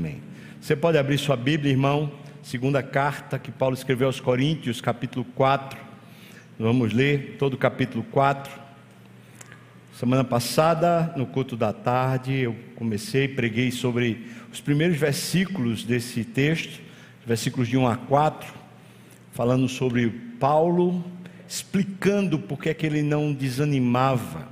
[0.00, 0.22] Amém.
[0.58, 2.10] Você pode abrir sua Bíblia, irmão,
[2.42, 5.78] segunda carta que Paulo escreveu aos Coríntios, capítulo 4.
[6.58, 8.50] Vamos ler todo o capítulo 4.
[9.92, 16.80] Semana passada, no culto da tarde, eu comecei, preguei sobre os primeiros versículos desse texto,
[17.26, 18.54] versículos de 1 a 4,
[19.32, 20.08] falando sobre
[20.40, 21.04] Paulo,
[21.46, 24.48] explicando por que é que ele não desanimava.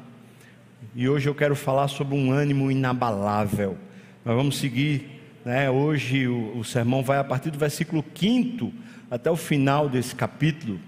[0.94, 3.78] E hoje eu quero falar sobre um ânimo inabalável.
[4.26, 5.70] Nós vamos seguir né?
[5.70, 8.72] Hoje o, o sermão vai a partir do versículo 5
[9.10, 10.80] até o final desse capítulo.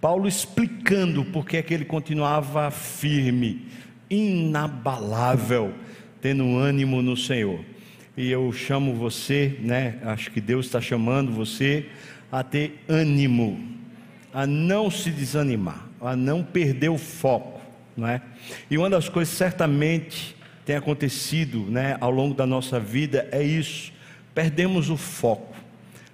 [0.00, 3.66] Paulo explicando por que é que ele continuava firme,
[4.08, 5.74] inabalável,
[6.20, 7.64] tendo ânimo no Senhor.
[8.16, 9.98] E eu chamo você, né?
[10.04, 11.86] Acho que Deus está chamando você
[12.30, 13.60] a ter ânimo,
[14.32, 17.60] a não se desanimar, a não perder o foco,
[17.96, 18.20] não é?
[18.70, 20.36] E uma das coisas certamente
[20.68, 23.92] tem acontecido, né, ao longo da nossa vida é isso
[24.38, 25.56] perdemos o foco.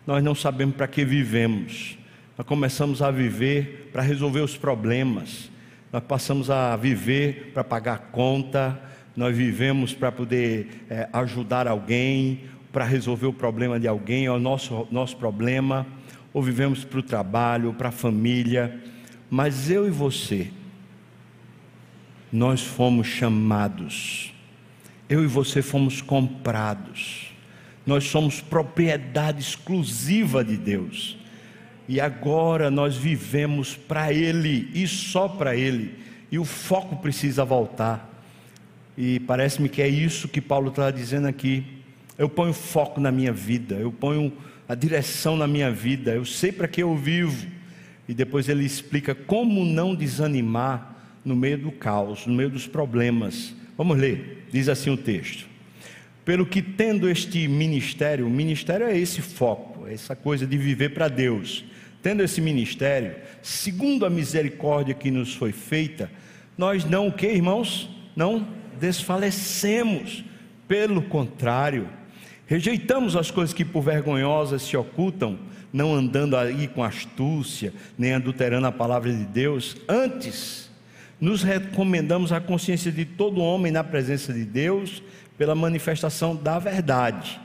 [0.07, 1.99] Nós não sabemos para que vivemos.
[2.39, 5.51] Nós começamos a viver para resolver os problemas.
[5.93, 8.81] Nós passamos a viver para pagar conta.
[9.15, 14.39] Nós vivemos para poder é, ajudar alguém, para resolver o problema de alguém, é o
[14.39, 15.87] nosso, nosso problema.
[16.33, 18.81] Ou vivemos para o trabalho, para a família.
[19.29, 20.51] Mas eu e você,
[22.33, 24.34] nós fomos chamados.
[25.09, 27.35] Eu e você fomos comprados
[27.87, 31.19] nós somos propriedade exclusiva de Deus.
[31.87, 35.99] E agora nós vivemos para Ele e só para Ele.
[36.33, 38.11] E o foco precisa voltar.
[38.97, 41.65] E parece-me que é isso que Paulo está dizendo aqui.
[42.17, 44.33] Eu ponho foco na minha vida, eu ponho
[44.69, 47.47] a direção na minha vida, eu sei para que eu vivo.
[48.09, 53.55] E depois ele explica como não desanimar no meio do caos, no meio dos problemas.
[53.77, 55.47] Vamos ler, diz assim o texto.
[56.25, 60.91] Pelo que tendo este ministério, o ministério é esse foco, é essa coisa de viver
[60.91, 61.65] para Deus.
[62.03, 66.11] Tendo esse ministério, segundo a misericórdia que nos foi feita,
[66.57, 67.91] nós não o que, irmãos?
[68.15, 68.47] Não
[68.79, 70.25] desfalecemos.
[70.69, 71.89] Pelo contrário,
[72.47, 75.39] rejeitamos as coisas que por vergonhosas se ocultam,
[75.73, 80.64] não andando aí com astúcia, nem adulterando a palavra de Deus, antes
[81.25, 85.03] nos recomendamos a consciência de todo homem na presença de Deus
[85.39, 87.41] pela manifestação da verdade.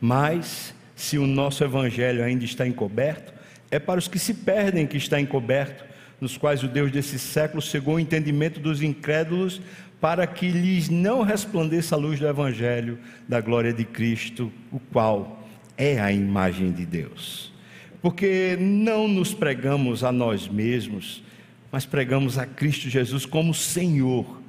[0.00, 3.34] Mas, se o nosso evangelho ainda está encoberto,
[3.68, 5.84] é para os que se perdem que está encoberto,
[6.20, 9.60] nos quais o Deus desse século cegou o entendimento dos incrédulos,
[10.00, 12.96] para que lhes não resplandeça a luz do evangelho
[13.28, 15.44] da glória de Cristo, o qual
[15.76, 17.52] é a imagem de Deus.
[18.00, 21.24] Porque não nos pregamos a nós mesmos,
[21.70, 24.40] mas pregamos a Cristo Jesus como Senhor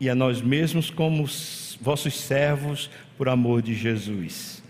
[0.00, 1.28] e a nós mesmos como
[1.80, 4.62] vossos servos por amor de Jesus.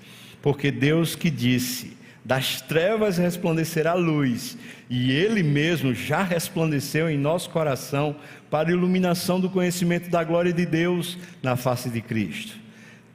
[0.42, 4.56] Porque Deus que disse: das trevas resplandecerá a luz,
[4.88, 8.14] e Ele mesmo já resplandeceu em nosso coração
[8.50, 12.60] para a iluminação do conhecimento da glória de Deus na face de Cristo.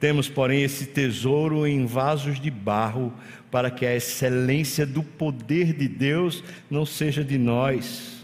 [0.00, 3.12] Temos, porém, esse tesouro em vasos de barro,
[3.50, 8.17] para que a excelência do poder de Deus não seja de nós.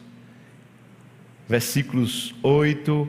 [1.48, 3.08] Versículos 8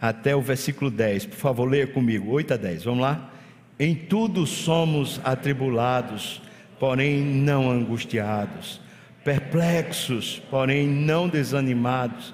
[0.00, 1.26] até o versículo 10.
[1.26, 2.84] Por favor, leia comigo, 8 a 10.
[2.84, 3.30] Vamos lá?
[3.78, 6.40] Em tudo somos atribulados,
[6.80, 8.80] porém não angustiados,
[9.22, 12.32] perplexos, porém não desanimados,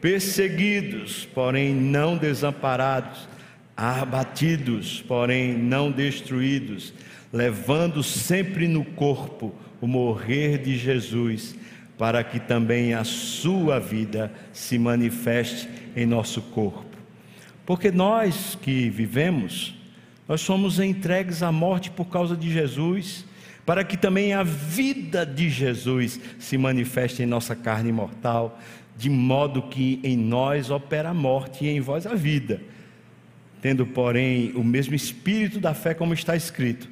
[0.00, 3.28] perseguidos, porém não desamparados,
[3.76, 6.94] abatidos, porém não destruídos,
[7.32, 11.54] levando sempre no corpo o morrer de Jesus,
[11.98, 16.96] para que também a sua vida se manifeste em nosso corpo.
[17.66, 19.74] Porque nós que vivemos,
[20.28, 23.26] nós somos entregues à morte por causa de Jesus,
[23.66, 28.58] para que também a vida de Jesus se manifeste em nossa carne mortal,
[28.96, 32.62] de modo que em nós opera a morte e em vós a vida.
[33.60, 36.88] Tendo, porém, o mesmo espírito da fé, como está escrito: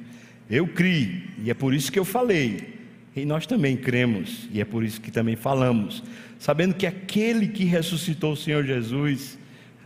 [0.49, 2.76] Eu criei, e é por isso que eu falei,
[3.17, 6.03] e nós também cremos, e é por isso que também falamos,
[6.37, 9.39] sabendo que aquele que ressuscitou o Senhor Jesus,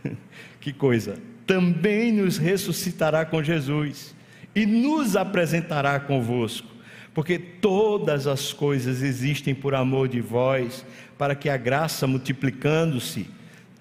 [0.60, 1.18] que coisa!
[1.46, 4.14] Também nos ressuscitará com Jesus
[4.54, 6.68] e nos apresentará convosco,
[7.14, 10.84] porque todas as coisas existem por amor de vós,
[11.16, 13.28] para que a graça, multiplicando-se,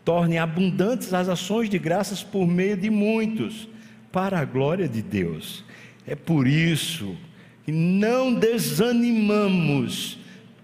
[0.03, 3.67] torne abundantes as ações de graças por meio de muitos,
[4.11, 5.63] para a glória de Deus.
[6.05, 7.15] É por isso
[7.63, 10.17] que não desanimamos,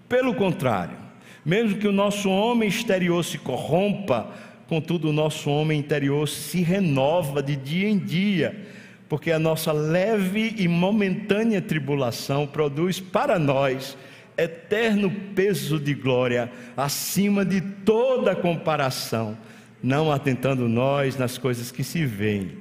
[0.08, 0.96] pelo contrário,
[1.44, 4.32] mesmo que o nosso homem exterior se corrompa,
[4.68, 8.66] Contudo, o nosso homem interior se renova de dia em dia,
[9.08, 13.96] porque a nossa leve e momentânea tribulação produz para nós
[14.36, 19.38] eterno peso de glória acima de toda comparação,
[19.82, 22.58] não atentando nós nas coisas que se veem,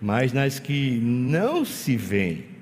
[0.00, 2.53] mas nas que não se veem.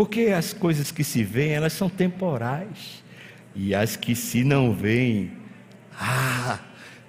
[0.00, 3.04] Porque as coisas que se veem, elas são temporais,
[3.54, 5.32] e as que se não veem,
[5.92, 6.58] ah,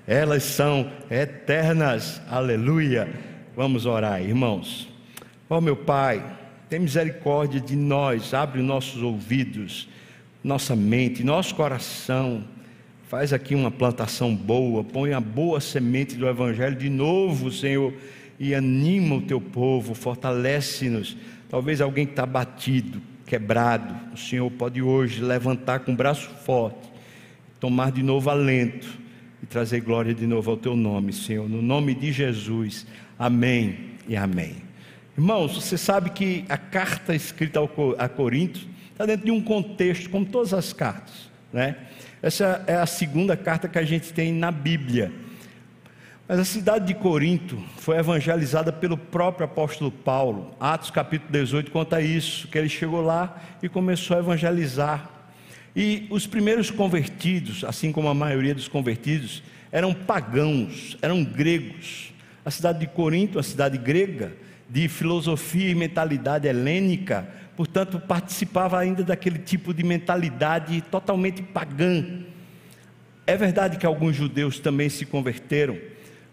[0.05, 2.21] elas são eternas.
[2.29, 3.07] Aleluia.
[3.55, 4.89] Vamos orar, irmãos.
[5.49, 6.37] Ó oh, meu Pai,
[6.69, 9.87] tem misericórdia de nós, abre nossos ouvidos,
[10.43, 12.43] nossa mente, nosso coração.
[13.07, 17.93] Faz aqui uma plantação boa, põe a boa semente do Evangelho de novo, Senhor,
[18.37, 21.15] e anima o teu povo, fortalece-nos.
[21.51, 26.89] Talvez alguém está batido, quebrado, o Senhor pode hoje levantar com o braço forte,
[27.59, 28.87] tomar de novo alento
[29.43, 31.49] e trazer glória de novo ao teu nome, Senhor.
[31.49, 32.87] No nome de Jesus.
[33.19, 34.55] Amém e amém.
[35.17, 37.59] Irmãos, você sabe que a carta escrita
[37.97, 41.75] a Corinto está dentro de um contexto, como todas as cartas, né?
[42.21, 45.11] Essa é a segunda carta que a gente tem na Bíblia.
[46.27, 50.55] Mas a cidade de Corinto foi evangelizada pelo próprio apóstolo Paulo.
[50.59, 55.09] Atos capítulo 18 conta isso, que ele chegou lá e começou a evangelizar.
[55.75, 62.13] E os primeiros convertidos, assim como a maioria dos convertidos, eram pagãos, eram gregos.
[62.45, 64.33] A cidade de Corinto, a cidade grega,
[64.69, 67.27] de filosofia e mentalidade helênica,
[67.57, 72.05] portanto, participava ainda daquele tipo de mentalidade totalmente pagã.
[73.27, 75.77] É verdade que alguns judeus também se converteram,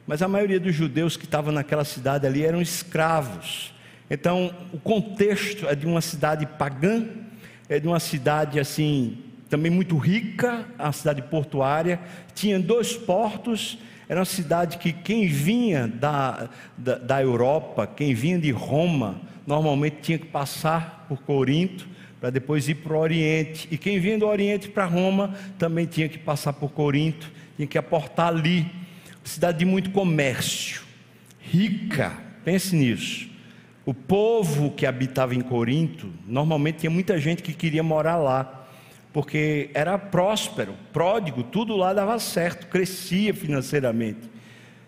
[0.08, 3.72] mas a maioria dos judeus que estavam naquela cidade ali eram escravos.
[4.10, 7.06] Então, o contexto é de uma cidade pagã,
[7.68, 9.18] é de uma cidade assim,
[9.48, 12.00] também muito rica, a cidade portuária,
[12.34, 13.78] tinha dois portos
[14.08, 19.96] era uma cidade que quem vinha da, da, da Europa, quem vinha de Roma, normalmente
[20.00, 21.86] tinha que passar por Corinto
[22.18, 23.68] para depois ir para o Oriente.
[23.70, 27.76] E quem vinha do Oriente para Roma também tinha que passar por Corinto, tinha que
[27.76, 28.66] aportar ali.
[29.28, 30.80] Cidade de muito comércio,
[31.38, 32.16] rica,
[32.46, 33.28] pense nisso.
[33.84, 38.66] O povo que habitava em Corinto, normalmente tinha muita gente que queria morar lá
[39.12, 44.30] porque era próspero, pródigo, tudo lá dava certo, crescia financeiramente,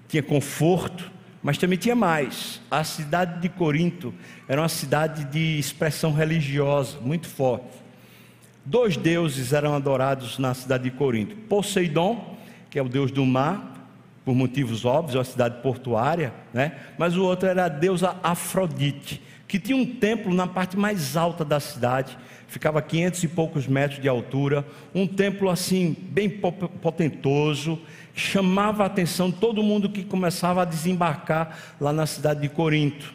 [0.09, 2.63] tinha conforto, mas também tinha mais.
[2.71, 4.15] A cidade de Corinto
[4.49, 7.77] era uma cidade de expressão religiosa muito forte.
[8.65, 12.39] Dois deuses eram adorados na cidade de Corinto: Poseidon,
[12.71, 13.70] que é o deus do mar,
[14.25, 16.73] por motivos óbvios, é uma cidade portuária, né?
[16.99, 21.45] mas o outro era a deusa Afrodite, que tinha um templo na parte mais alta
[21.45, 24.65] da cidade, ficava a 500 e poucos metros de altura,
[24.95, 27.81] um templo assim, bem potentoso,
[28.15, 33.15] chamava a atenção todo mundo que começava a desembarcar lá na cidade de Corinto.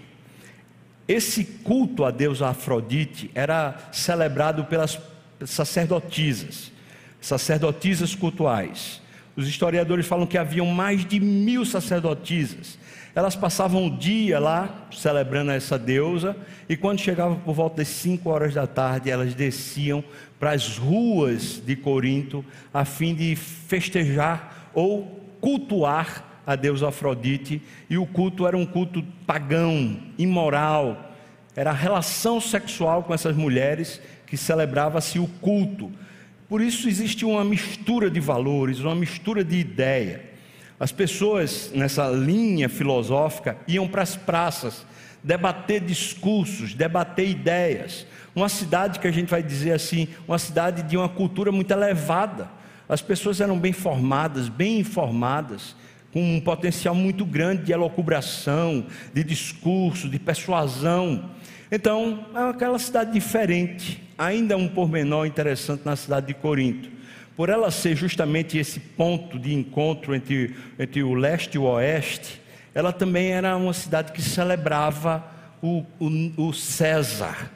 [1.07, 4.99] Esse culto a Deus Afrodite era celebrado pelas
[5.45, 6.71] sacerdotisas,
[7.21, 9.01] sacerdotisas cultuais.
[9.35, 12.79] Os historiadores falam que haviam mais de mil sacerdotisas.
[13.13, 16.35] Elas passavam o dia lá celebrando essa deusa,
[16.67, 20.03] e quando chegava por volta das 5 horas da tarde, elas desciam
[20.39, 22.43] para as ruas de Corinto
[22.73, 29.03] a fim de festejar ou cultuar a deusa Afrodite, e o culto era um culto
[29.25, 31.13] pagão, imoral,
[31.55, 35.91] era a relação sexual com essas mulheres que celebrava-se o culto.
[36.47, 40.23] Por isso existe uma mistura de valores, uma mistura de ideia.
[40.79, 44.85] As pessoas nessa linha filosófica iam para as praças
[45.23, 48.05] debater discursos, debater ideias.
[48.35, 52.47] Uma cidade que a gente vai dizer assim, uma cidade de uma cultura muito elevada.
[52.87, 55.75] As pessoas eram bem formadas, bem informadas,
[56.13, 61.31] com um potencial muito grande de elocubração, de discurso, de persuasão.
[61.71, 64.01] Então, é aquela cidade diferente.
[64.17, 66.95] Ainda um pormenor interessante na cidade de Corinto
[67.35, 72.41] por ela ser justamente esse ponto de encontro entre, entre o leste e o oeste,
[72.73, 75.23] ela também era uma cidade que celebrava
[75.61, 77.51] o, o, o César.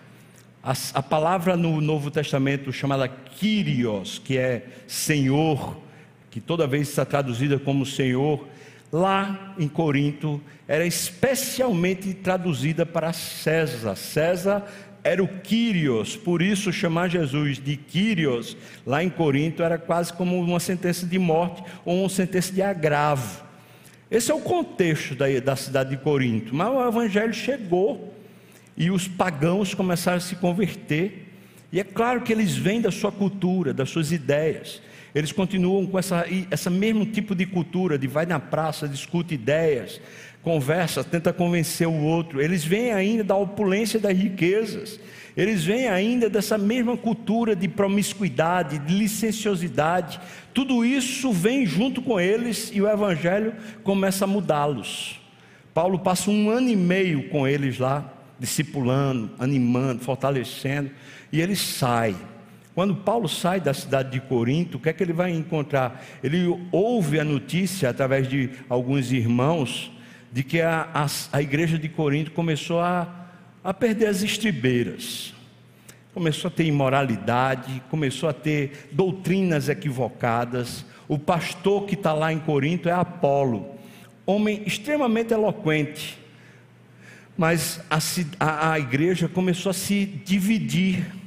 [0.62, 5.78] A, a, palavra no Novo Testamento chamada Kyrios, que é Senhor,
[6.30, 8.46] que toda vez está traduzida como Senhor,
[8.92, 13.96] lá em Corinto era especialmente traduzida para César.
[13.96, 14.66] César
[15.04, 20.40] era o Kyrios, por isso chamar Jesus de Kyrios, lá em Corinto, era quase como
[20.40, 23.44] uma sentença de morte ou uma sentença de agravo.
[24.12, 26.54] Esse é o contexto da, da cidade de Corinto.
[26.56, 28.14] Mas o evangelho chegou
[28.76, 31.28] e os pagãos começaram a se converter.
[31.72, 34.82] E é claro que eles vêm da sua cultura, das suas ideias.
[35.14, 40.00] Eles continuam com essa, essa mesmo tipo de cultura de vai na praça, discute ideias,
[40.44, 42.42] conversa, tenta convencer o outro.
[42.42, 45.00] Eles vêm ainda da opulência das riquezas.
[45.36, 50.20] Eles vêm ainda dessa mesma cultura de promiscuidade, de licenciosidade.
[50.54, 55.20] Tudo isso vem junto com eles e o evangelho começa a mudá-los.
[55.74, 60.92] Paulo passa um ano e meio com eles lá, discipulando, animando, fortalecendo,
[61.32, 62.16] e ele sai.
[62.80, 66.02] Quando Paulo sai da cidade de Corinto, o que é que ele vai encontrar?
[66.24, 69.92] Ele ouve a notícia através de alguns irmãos
[70.32, 73.28] de que a, a, a igreja de Corinto começou a,
[73.62, 75.34] a perder as estribeiras,
[76.14, 80.86] começou a ter imoralidade, começou a ter doutrinas equivocadas.
[81.06, 83.76] O pastor que está lá em Corinto é Apolo,
[84.26, 86.18] homem extremamente eloquente,
[87.38, 88.00] mas a,
[88.40, 91.19] a, a igreja começou a se dividir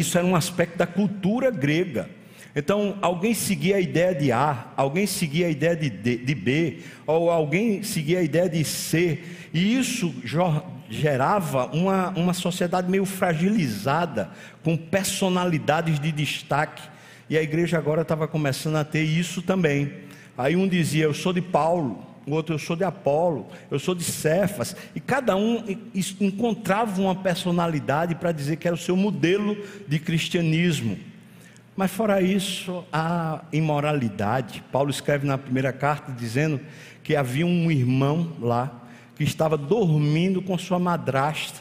[0.00, 2.08] isso era um aspecto da cultura grega.
[2.54, 6.80] Então, alguém seguia a ideia de A, alguém seguia a ideia de, D, de B,
[7.06, 9.22] ou alguém seguia a ideia de C,
[9.54, 10.14] e isso
[10.90, 14.30] gerava uma, uma sociedade meio fragilizada,
[14.62, 16.82] com personalidades de destaque,
[17.30, 19.90] e a igreja agora estava começando a ter isso também.
[20.36, 23.94] Aí um dizia: Eu sou de Paulo, o outro eu sou de Apolo, eu sou
[23.94, 25.64] de Cefas, e cada um
[26.20, 29.56] encontrava uma personalidade para dizer que era o seu modelo
[29.88, 30.98] de cristianismo.
[31.76, 34.62] Mas fora isso, a imoralidade.
[34.70, 36.60] Paulo escreve na primeira carta dizendo
[37.02, 38.82] que havia um irmão lá
[39.16, 41.60] que estava dormindo com sua madrasta.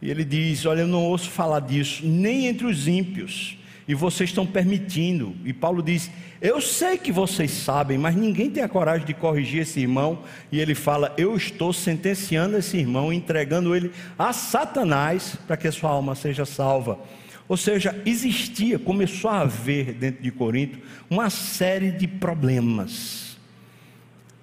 [0.00, 3.58] E ele diz: Olha, eu não ouço falar disso, nem entre os ímpios
[3.90, 5.34] e vocês estão permitindo.
[5.44, 6.08] E Paulo diz:
[6.40, 10.22] Eu sei que vocês sabem, mas ninguém tem a coragem de corrigir esse irmão.
[10.52, 15.72] E ele fala: Eu estou sentenciando esse irmão, entregando ele a Satanás para que a
[15.72, 17.00] sua alma seja salva.
[17.48, 20.78] Ou seja, existia, começou a haver dentro de Corinto
[21.10, 23.36] uma série de problemas.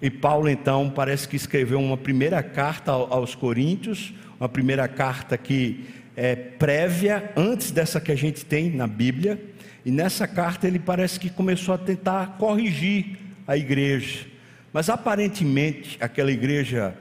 [0.02, 5.86] E Paulo então parece que escreveu uma primeira carta aos Coríntios, uma primeira carta que
[6.18, 9.40] é, prévia, antes dessa que a gente tem na Bíblia,
[9.86, 14.26] e nessa carta ele parece que começou a tentar corrigir a igreja.
[14.74, 16.96] Mas aparentemente aquela igreja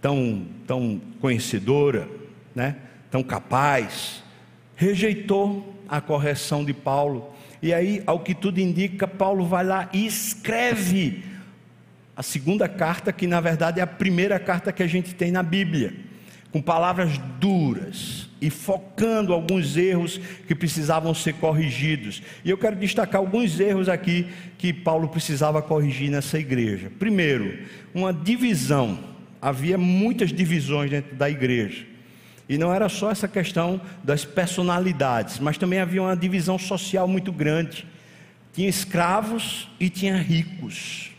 [0.00, 2.08] tão, tão conhecedora,
[2.54, 2.76] né,
[3.10, 4.24] tão capaz,
[4.74, 7.30] rejeitou a correção de Paulo.
[7.60, 11.22] E aí, ao que tudo indica, Paulo vai lá e escreve
[12.16, 15.42] a segunda carta, que na verdade é a primeira carta que a gente tem na
[15.42, 15.94] Bíblia,
[16.50, 22.20] com palavras duras, e focando alguns erros que precisavam ser corrigidos.
[22.44, 24.26] E eu quero destacar alguns erros aqui
[24.58, 26.90] que Paulo precisava corrigir nessa igreja.
[26.98, 27.60] Primeiro,
[27.94, 28.98] uma divisão.
[29.40, 31.86] Havia muitas divisões dentro da igreja.
[32.48, 37.30] E não era só essa questão das personalidades, mas também havia uma divisão social muito
[37.30, 37.86] grande.
[38.52, 41.12] Tinha escravos e tinha ricos.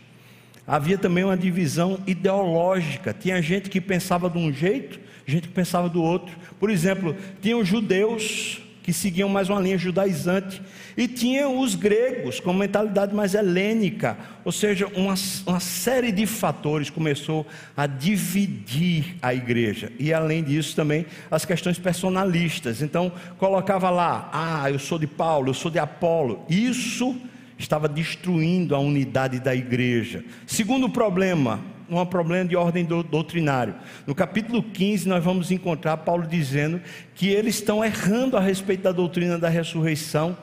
[0.68, 3.15] Havia também uma divisão ideológica.
[3.18, 6.36] Tinha gente que pensava de um jeito gente que pensava do outro.
[6.63, 10.62] Por exemplo, tinha os judeus que seguiam mais uma linha judaizante,
[10.96, 15.13] e tinha os gregos com mentalidade mais helênica, ou seja, uma,
[15.46, 21.77] uma série de fatores começou a dividir a igreja, e além disso também as questões
[21.77, 22.82] personalistas.
[22.82, 27.13] Então, colocava lá, ah, eu sou de Paulo, eu sou de Apolo, isso
[27.58, 30.24] estava destruindo a unidade da igreja.
[30.48, 31.60] Segundo problema,
[31.90, 33.75] um problema de ordem doutrinário.
[34.06, 36.82] No capítulo 15, nós vamos encontrar Paulo dizendo
[37.16, 40.38] que eles estão errando a respeito da doutrina da ressurreição.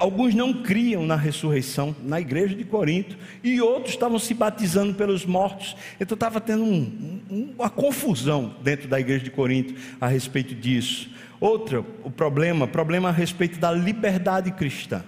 [0.00, 5.26] Alguns não criam na ressurreição na igreja de Corinto e outros estavam se batizando pelos
[5.26, 5.76] mortos.
[6.00, 11.10] Então estava tendo um, um, uma confusão dentro da igreja de Corinto a respeito disso.
[11.38, 15.04] Outro, o problema, problema a respeito da liberdade cristã.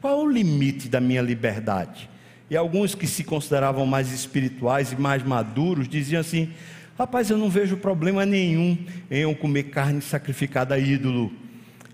[0.00, 2.08] Qual o limite da minha liberdade?
[2.52, 6.50] E alguns que se consideravam mais espirituais e mais maduros diziam assim:
[6.98, 8.76] Rapaz, eu não vejo problema nenhum
[9.10, 11.32] em eu comer carne sacrificada a ídolo.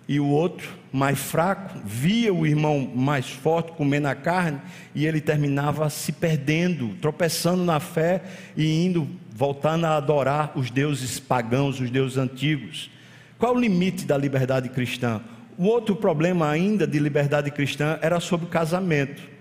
[0.08, 4.60] E o outro, mais fraco, via o irmão mais forte comendo a carne
[4.96, 8.20] e ele terminava se perdendo, tropeçando na fé
[8.56, 12.90] e indo, voltando a adorar os deuses pagãos, os deuses antigos.
[13.38, 15.20] Qual o limite da liberdade cristã?
[15.56, 19.37] O outro problema ainda de liberdade cristã era sobre o casamento.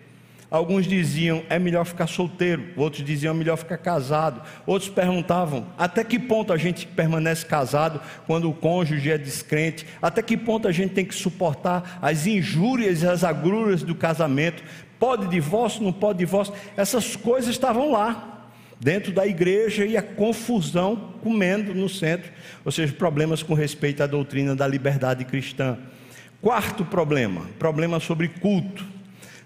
[0.50, 6.06] Alguns diziam é melhor ficar solteiro, outros diziam é melhor ficar casado, outros perguntavam até
[6.06, 10.72] que ponto a gente permanece casado quando o cônjuge é descrente, até que ponto a
[10.72, 14.64] gente tem que suportar as injúrias e as agruras do casamento,
[14.98, 18.36] pode divórcio, não pode divórcio, essas coisas estavam lá.
[18.80, 22.32] dentro da igreja e a confusão comendo no centro,
[22.64, 25.78] ou seja, problemas com respeito à doutrina da liberdade cristã.
[26.42, 28.86] Quarto problema, problema sobre culto.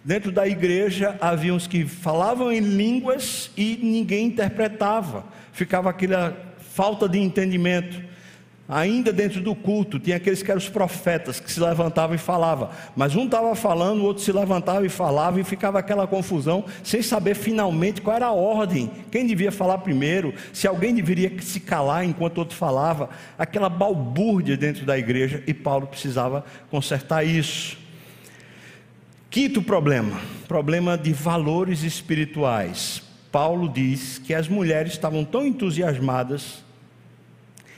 [0.04, 6.36] Dentro da igreja havia uns que falavam em línguas e ninguém interpretava, ficava aquela
[6.74, 8.10] falta de entendimento.
[8.68, 12.70] Ainda dentro do culto, tinha aqueles que eram os profetas que se levantavam e falavam,
[12.96, 17.02] mas um estava falando, o outro se levantava e falava, e ficava aquela confusão, sem
[17.02, 22.06] saber finalmente qual era a ordem, quem devia falar primeiro, se alguém deveria se calar
[22.06, 27.81] enquanto o outro falava, aquela balbúrdia dentro da igreja, e Paulo precisava consertar isso.
[29.32, 33.02] Quinto problema, problema de valores espirituais.
[33.32, 36.62] Paulo diz que as mulheres estavam tão entusiasmadas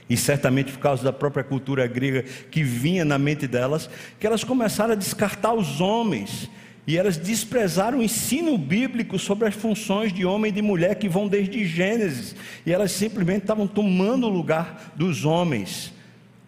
[0.10, 3.88] e certamente por causa da própria cultura grega que vinha na mente delas,
[4.20, 6.50] que elas começaram a descartar os homens
[6.88, 11.08] e elas desprezaram o ensino bíblico sobre as funções de homem e de mulher que
[11.08, 15.94] vão desde Gênesis, e elas simplesmente estavam tomando o lugar dos homens,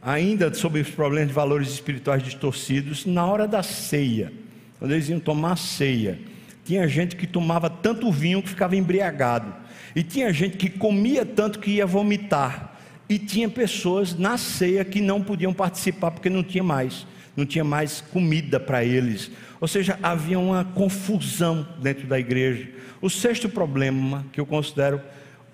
[0.01, 4.33] ainda sobre os problemas de valores espirituais distorcidos, na hora da ceia,
[4.79, 6.19] quando eles iam tomar ceia.
[6.63, 9.53] Tinha gente que tomava tanto vinho que ficava embriagado,
[9.95, 12.73] e tinha gente que comia tanto que ia vomitar.
[13.07, 17.05] E tinha pessoas na ceia que não podiam participar porque não tinha mais,
[17.37, 19.31] não tinha mais comida para eles.
[19.61, 22.67] Ou seja, havia uma confusão dentro da igreja.
[23.01, 25.01] O sexto problema, que eu considero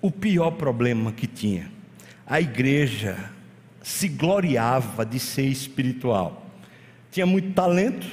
[0.00, 1.70] o pior problema que tinha,
[2.26, 3.16] a igreja
[3.82, 6.50] se gloriava de ser espiritual.
[7.10, 8.06] Tinha muito talento,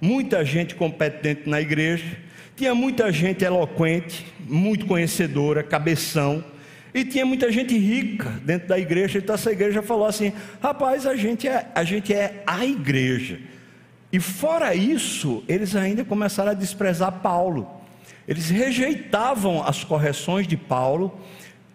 [0.00, 2.16] muita gente competente na igreja,
[2.56, 6.44] tinha muita gente eloquente, muito conhecedora, cabeção
[6.92, 11.14] e tinha muita gente rica dentro da igreja, então essa igreja falou assim: rapaz, a
[11.14, 13.38] gente é a, gente é a igreja.
[14.12, 17.70] E fora isso, eles ainda começaram a desprezar Paulo.
[18.26, 21.18] Eles rejeitavam as correções de Paulo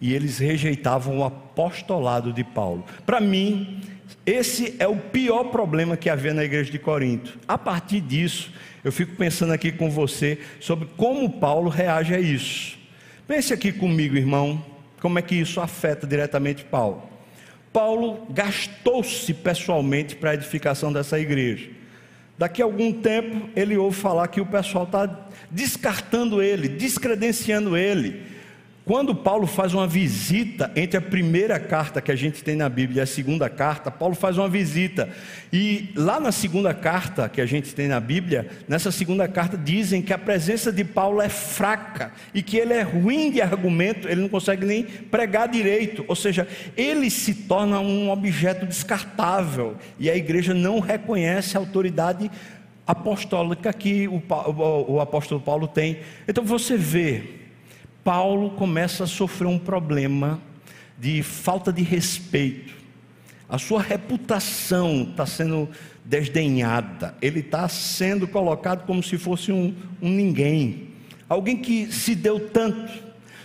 [0.01, 2.83] e eles rejeitavam o apostolado de Paulo.
[3.05, 3.81] Para mim,
[4.25, 7.37] esse é o pior problema que havia na igreja de Corinto.
[7.47, 8.51] A partir disso,
[8.83, 12.77] eu fico pensando aqui com você sobre como Paulo reage a isso.
[13.27, 14.63] Pense aqui comigo, irmão
[15.05, 17.03] como é que isso afeta diretamente Paulo?
[17.71, 21.69] Paulo gastou-se pessoalmente para a edificação dessa igreja.
[22.39, 28.23] Daqui a algum tempo ele ouve falar que o pessoal está descartando ele, descredenciando ele,
[28.85, 32.99] quando Paulo faz uma visita entre a primeira carta que a gente tem na Bíblia
[32.99, 35.09] e a segunda carta, Paulo faz uma visita.
[35.51, 40.03] E lá na segunda carta que a gente tem na Bíblia, nessa segunda carta dizem
[40.03, 44.21] que a presença de Paulo é fraca e que ele é ruim de argumento, ele
[44.21, 50.15] não consegue nem pregar direito, ou seja, ele se torna um objeto descartável e a
[50.15, 52.29] igreja não reconhece a autoridade
[52.85, 56.01] apostólica que o, o, o apóstolo Paulo tem.
[56.27, 57.34] Então você vê
[58.05, 60.39] Paulo começa a sofrer um problema
[60.95, 62.71] de falta de respeito.
[63.49, 65.67] A sua reputação está sendo
[66.03, 70.89] desdenhada, ele está sendo colocado como se fosse um, um ninguém,
[71.27, 72.93] alguém que se deu tanto,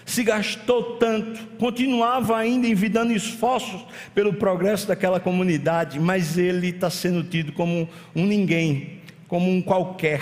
[0.04, 3.82] se gastou tanto, continuava ainda envidando esforços
[4.14, 10.20] pelo progresso daquela comunidade, mas ele está sendo tido como um ninguém, como um qualquer.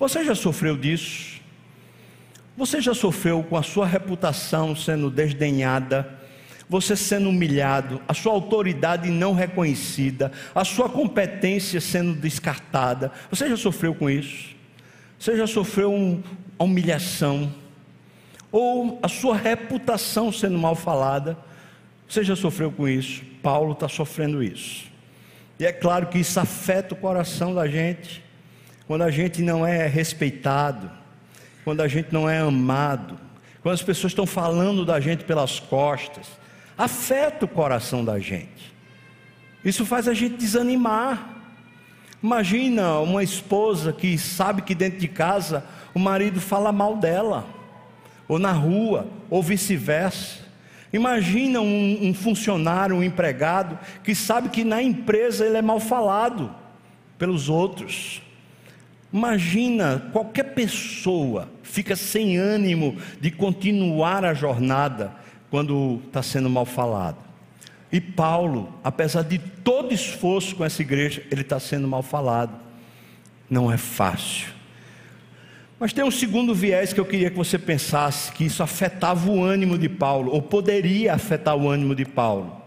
[0.00, 1.37] Você já sofreu disso?
[2.58, 6.18] Você já sofreu com a sua reputação sendo desdenhada,
[6.68, 13.12] você sendo humilhado, a sua autoridade não reconhecida, a sua competência sendo descartada?
[13.30, 14.56] Você já sofreu com isso?
[15.16, 16.20] Você já sofreu uma
[16.58, 17.54] humilhação?
[18.50, 21.38] Ou a sua reputação sendo mal falada?
[22.08, 23.22] Você já sofreu com isso?
[23.40, 24.88] Paulo está sofrendo isso.
[25.60, 28.20] E é claro que isso afeta o coração da gente,
[28.84, 30.97] quando a gente não é respeitado,
[31.64, 33.18] quando a gente não é amado,
[33.62, 36.26] quando as pessoas estão falando da gente pelas costas,
[36.76, 38.74] afeta o coração da gente.
[39.64, 41.36] Isso faz a gente desanimar.
[42.22, 47.46] Imagina uma esposa que sabe que dentro de casa o marido fala mal dela,
[48.26, 50.46] ou na rua, ou vice-versa.
[50.92, 56.54] Imagina um, um, funcionário, um empregado, que sabe que na empresa ele é mal falado
[57.18, 58.22] pelos outros.
[59.12, 65.12] Imagina, qualquer pessoa fica sem ânimo de continuar a jornada
[65.50, 67.16] quando está sendo mal falado.
[67.90, 72.52] E Paulo, apesar de todo esforço com essa igreja, ele está sendo mal falado.
[73.48, 74.48] Não é fácil.
[75.80, 79.42] Mas tem um segundo viés que eu queria que você pensasse, que isso afetava o
[79.42, 82.60] ânimo de Paulo, ou poderia afetar o ânimo de Paulo.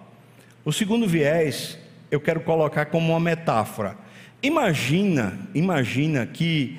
[0.64, 1.78] O segundo viés,
[2.10, 3.98] eu quero colocar como uma metáfora.
[4.44, 6.78] Imagina, imagina que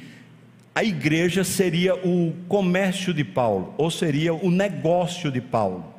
[0.75, 5.93] a igreja seria o comércio de Paulo, ou seria o negócio de Paulo.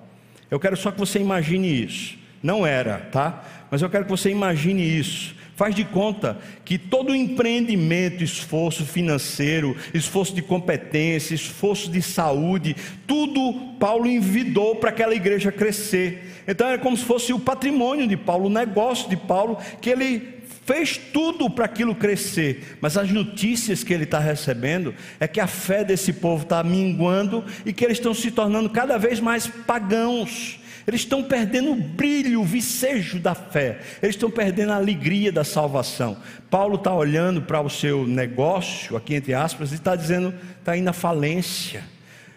[0.49, 2.17] Eu quero só que você imagine isso.
[2.41, 3.43] Não era, tá?
[3.71, 5.35] Mas eu quero que você imagine isso.
[5.55, 13.75] Faz de conta que todo empreendimento, esforço financeiro, esforço de competência, esforço de saúde, tudo
[13.79, 16.43] Paulo envidou para aquela igreja crescer.
[16.47, 20.32] Então é como se fosse o patrimônio de Paulo, o negócio de Paulo, que ele
[20.65, 25.47] fez tudo para aquilo crescer, mas as notícias que ele está recebendo é que a
[25.47, 30.59] fé desse povo está minguando e que eles estão se tornando cada vez mais pagãos.
[30.85, 35.43] Eles estão perdendo o brilho, o vicejo da fé, eles estão perdendo a alegria da
[35.43, 36.17] salvação.
[36.49, 40.89] Paulo está olhando para o seu negócio, aqui entre aspas, e está dizendo: está indo
[40.89, 41.83] à falência.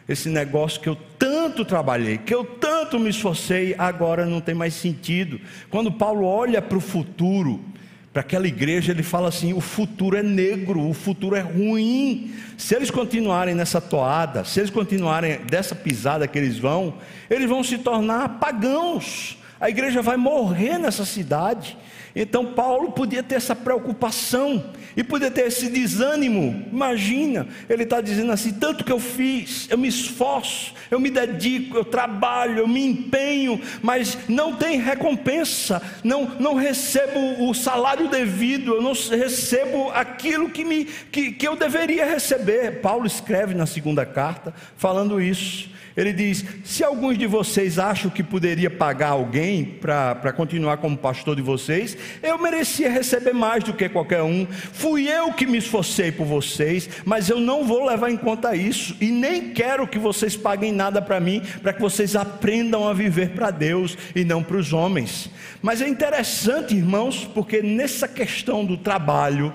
[0.09, 4.75] Esse negócio que eu tanto trabalhei, que eu tanto me esforcei, agora não tem mais
[4.75, 5.41] sentido.
[5.69, 7.65] Quando Paulo olha para o futuro,
[8.17, 12.33] para aquela igreja, ele fala assim: o futuro é negro, o futuro é ruim.
[12.57, 16.95] Se eles continuarem nessa toada, se eles continuarem dessa pisada que eles vão,
[17.29, 19.37] eles vão se tornar pagãos.
[19.61, 21.77] A igreja vai morrer nessa cidade.
[22.19, 26.67] Então Paulo podia ter essa preocupação e podia ter esse desânimo.
[26.73, 31.77] Imagina, ele está dizendo assim: tanto que eu fiz, eu me esforço, eu me dedico,
[31.77, 38.77] eu trabalho, eu me empenho, mas não tem recompensa, não, não recebo o salário devido,
[38.77, 42.81] eu não recebo aquilo que, me, que, que eu deveria receber.
[42.81, 45.77] Paulo escreve na segunda carta falando isso.
[45.97, 51.35] Ele diz: se alguns de vocês acham que poderia pagar alguém para continuar como pastor
[51.35, 54.47] de vocês, eu merecia receber mais do que qualquer um.
[54.47, 58.97] Fui eu que me esforcei por vocês, mas eu não vou levar em conta isso
[59.01, 63.31] e nem quero que vocês paguem nada para mim, para que vocês aprendam a viver
[63.31, 65.31] para Deus e não para os homens.
[65.63, 69.53] Mas é interessante, irmãos, porque nessa questão do trabalho,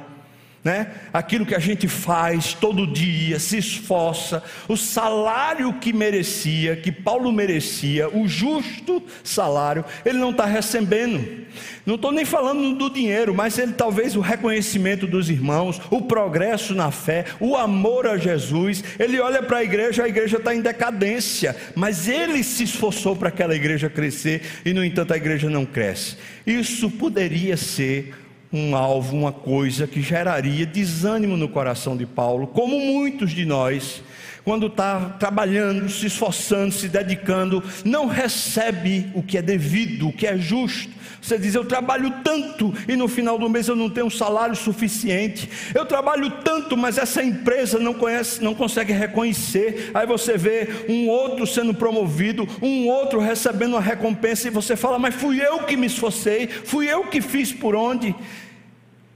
[0.63, 0.91] né?
[1.11, 7.31] Aquilo que a gente faz todo dia, se esforça, o salário que merecia, que Paulo
[7.31, 11.41] merecia, o justo salário, ele não está recebendo.
[11.83, 16.75] Não estou nem falando do dinheiro, mas ele talvez o reconhecimento dos irmãos, o progresso
[16.75, 18.83] na fé, o amor a Jesus.
[18.99, 23.29] Ele olha para a igreja, a igreja está em decadência, mas ele se esforçou para
[23.29, 26.17] aquela igreja crescer e, no entanto, a igreja não cresce.
[26.45, 28.13] Isso poderia ser
[28.51, 34.03] um alvo, uma coisa que geraria desânimo no coração de Paulo, como muitos de nós,
[34.43, 40.25] quando está trabalhando, se esforçando, se dedicando, não recebe o que é devido, o que
[40.25, 41.01] é justo.
[41.21, 44.55] Você diz, eu trabalho tanto e no final do mês eu não tenho um salário
[44.55, 45.47] suficiente.
[45.73, 49.91] Eu trabalho tanto, mas essa empresa não conhece, não consegue reconhecer.
[49.93, 54.97] Aí você vê um outro sendo promovido, um outro recebendo uma recompensa e você fala,
[54.97, 58.15] mas fui eu que me esforcei, fui eu que fiz por onde.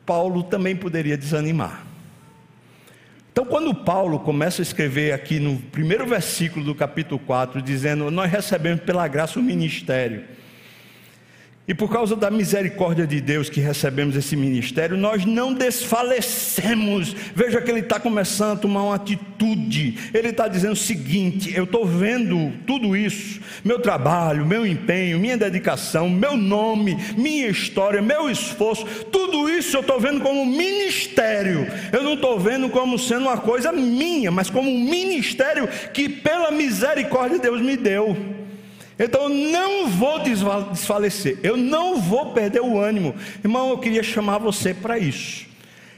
[0.06, 1.85] Paulo também poderia desanimar.
[3.36, 8.32] Então, quando Paulo começa a escrever aqui no primeiro versículo do capítulo 4, dizendo: Nós
[8.32, 10.24] recebemos pela graça o ministério
[11.68, 17.16] e por causa da misericórdia de Deus que recebemos esse ministério, nós não desfalecemos.
[17.34, 19.98] Veja que ele está começando a tomar uma atitude.
[20.14, 25.38] Ele está dizendo o seguinte: eu estou vendo tudo isso, meu trabalho, meu empenho, minha
[25.38, 31.66] dedicação, meu nome, minha história, meu esforço, tudo isso eu estou vendo como ministério.
[31.92, 36.52] Eu não estou vendo como sendo uma coisa minha, mas como um ministério que, pela
[36.52, 38.45] misericórdia de Deus, me deu.
[38.98, 43.14] Então eu não vou desfalecer, eu não vou perder o ânimo.
[43.44, 45.46] Irmão, eu queria chamar você para isso.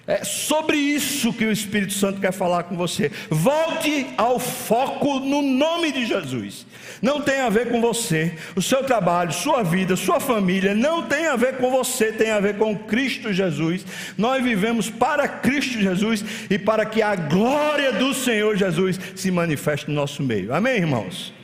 [0.08, 3.12] É sobre isso que o Espírito Santo quer falar com você.
[3.30, 6.66] Volte ao foco no nome de Jesus.
[7.02, 11.28] Não tem a ver com você, o seu trabalho, sua vida, sua família, não tem
[11.28, 13.86] a ver com você, tem a ver com Cristo Jesus.
[14.18, 19.90] Nós vivemos para Cristo Jesus e para que a glória do Senhor Jesus se manifeste
[19.90, 20.54] no nosso meio.
[20.54, 21.37] Amém, irmãos?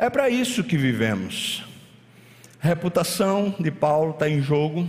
[0.00, 1.64] É para isso que vivemos.
[2.62, 4.88] A reputação de Paulo está em jogo,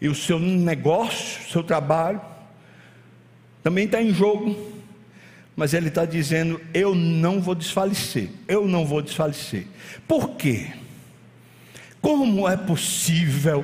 [0.00, 2.18] e o seu negócio, o seu trabalho,
[3.62, 4.56] também está em jogo,
[5.54, 9.66] mas ele está dizendo: eu não vou desfalecer, eu não vou desfalecer.
[10.08, 10.68] Por quê?
[12.00, 13.62] Como é possível,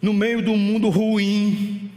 [0.00, 1.90] no meio de um mundo ruim,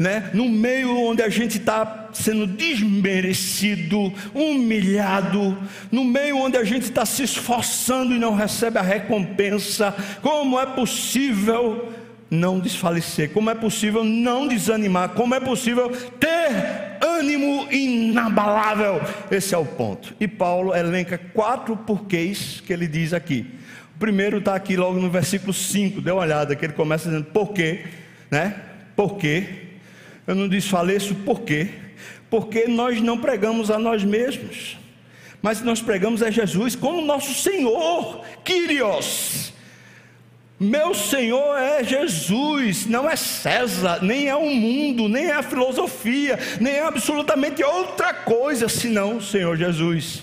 [0.00, 0.30] né?
[0.32, 5.58] no meio onde a gente está sendo desmerecido, humilhado,
[5.92, 10.64] no meio onde a gente está se esforçando e não recebe a recompensa, como é
[10.64, 11.92] possível
[12.30, 13.30] não desfalecer?
[13.30, 15.10] Como é possível não desanimar?
[15.10, 19.02] Como é possível ter ânimo inabalável?
[19.30, 20.14] Esse é o ponto.
[20.18, 23.44] E Paulo elenca quatro porquês que ele diz aqui.
[23.96, 27.26] O primeiro está aqui logo no versículo 5, dê uma olhada, que ele começa dizendo
[27.26, 27.84] por quê,
[28.30, 28.54] né?
[28.96, 29.69] Por quê?
[30.26, 31.68] Eu não desfaleço por quê?
[32.28, 34.78] Porque nós não pregamos a nós mesmos,
[35.42, 39.52] mas nós pregamos a Jesus como nosso Senhor, Kyrios.
[40.62, 46.38] Meu Senhor é Jesus, não é César, nem é o mundo, nem é a filosofia,
[46.60, 50.22] nem é absolutamente outra coisa senão o Senhor Jesus.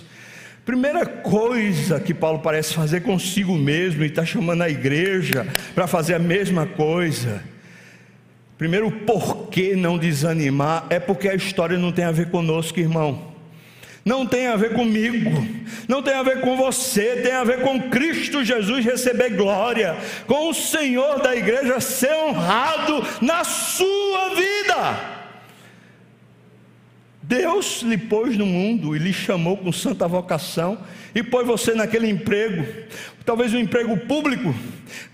[0.64, 6.14] Primeira coisa que Paulo parece fazer consigo mesmo e está chamando a igreja para fazer
[6.14, 7.42] a mesma coisa.
[8.58, 10.88] Primeiro, por que não desanimar?
[10.90, 13.36] É porque a história não tem a ver conosco, irmão.
[14.04, 15.46] Não tem a ver comigo,
[15.86, 20.50] não tem a ver com você, tem a ver com Cristo Jesus receber glória, com
[20.50, 25.18] o Senhor da igreja ser honrado na sua vida.
[27.22, 30.78] Deus lhe pôs no mundo e lhe chamou com santa vocação
[31.18, 32.64] e pôs você naquele emprego,
[33.26, 34.54] talvez um emprego público,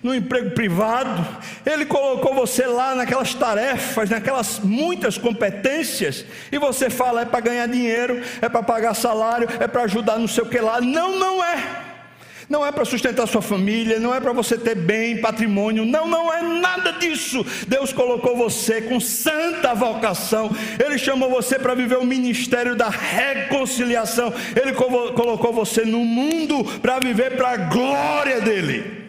[0.04, 1.26] no emprego privado.
[1.66, 7.68] Ele colocou você lá naquelas tarefas, naquelas muitas competências, e você fala: é para ganhar
[7.68, 10.82] dinheiro, é para pagar salário, é para ajudar não sei o que lá.
[10.82, 11.83] Não, não é.
[12.54, 16.32] Não é para sustentar sua família, não é para você ter bem, patrimônio, não, não
[16.32, 17.44] é nada disso.
[17.68, 24.32] Deus colocou você com santa vocação, Ele chamou você para viver o ministério da reconciliação,
[24.56, 29.02] Ele colocou você no mundo para viver para a glória dEle.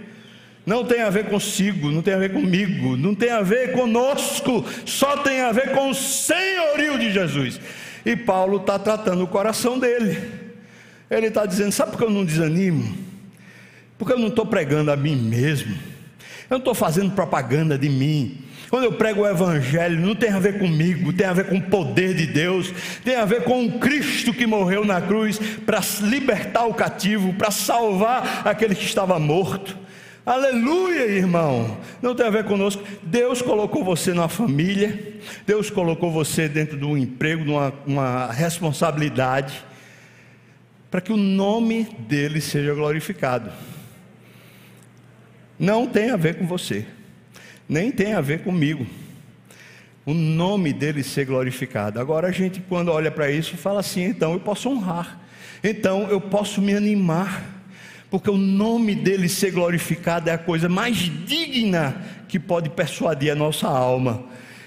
[0.64, 4.64] Não tem a ver consigo, não tem a ver comigo, não tem a ver conosco,
[4.87, 7.61] só tem a ver com o senhorio de Jesus.
[8.07, 10.18] E Paulo está tratando o coração dele.
[11.11, 13.12] Ele está dizendo: sabe por que eu não desanimo?
[14.04, 18.36] Porque eu não estou pregando a mim mesmo, eu não estou fazendo propaganda de mim.
[18.68, 21.62] Quando eu prego o Evangelho, não tem a ver comigo, tem a ver com o
[21.62, 22.70] poder de Deus,
[23.02, 27.50] tem a ver com o Cristo que morreu na cruz para libertar o cativo, para
[27.50, 29.74] salvar aquele que estava morto.
[30.26, 31.78] Aleluia, irmão.
[32.02, 32.82] Não tem a ver conosco.
[33.04, 35.14] Deus colocou você na família,
[35.46, 39.64] Deus colocou você dentro de um emprego, de uma, uma responsabilidade,
[40.90, 43.50] para que o nome dele seja glorificado
[45.58, 46.84] não tem a ver com você,
[47.68, 48.86] nem tem a ver comigo.
[50.06, 51.98] O nome dele ser glorificado.
[51.98, 55.20] Agora a gente, quando olha para isso, fala assim: então eu posso honrar,
[55.62, 57.42] então eu posso me animar,
[58.10, 63.34] porque o nome dele ser glorificado é a coisa mais digna que pode persuadir a
[63.34, 64.24] nossa alma.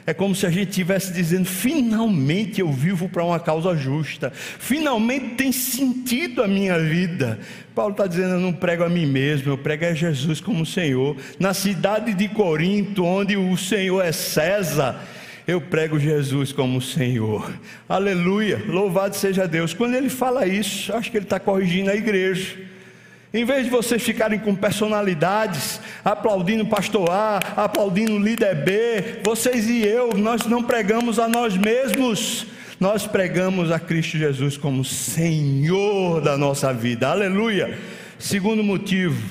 [0.08, 5.36] É como se a gente estivesse dizendo: finalmente eu vivo para uma causa justa, finalmente
[5.36, 7.38] tem sentido a minha vida.
[7.76, 11.17] Paulo está dizendo: eu não prego a mim mesmo, eu prego a Jesus como Senhor.
[11.38, 14.98] Na cidade de Corinto, onde o Senhor é César,
[15.46, 17.54] eu prego Jesus como Senhor.
[17.89, 19.74] Aleluia, louvado seja Deus.
[19.74, 22.56] Quando ele fala isso, acho que ele está corrigindo a igreja.
[23.34, 29.20] Em vez de vocês ficarem com personalidades, aplaudindo o pastor A, aplaudindo o líder B,
[29.22, 32.48] vocês e eu, nós não pregamos a nós mesmos,
[32.80, 37.10] nós pregamos a Cristo Jesus como Senhor da nossa vida.
[37.10, 37.78] Aleluia.
[38.18, 39.22] Segundo motivo,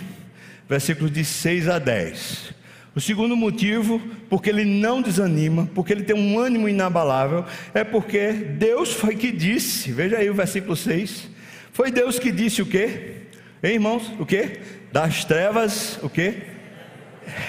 [0.69, 2.55] versículos de 6 a 10.
[2.95, 8.33] O segundo motivo, porque ele não desanima, porque ele tem um ânimo inabalável, é porque
[8.33, 11.31] Deus foi que disse, veja aí o versículo 6.
[11.73, 13.26] Foi Deus que disse o quê?
[13.63, 14.13] Hein, irmãos?
[14.19, 14.61] O que?
[14.93, 16.35] Das trevas, o que?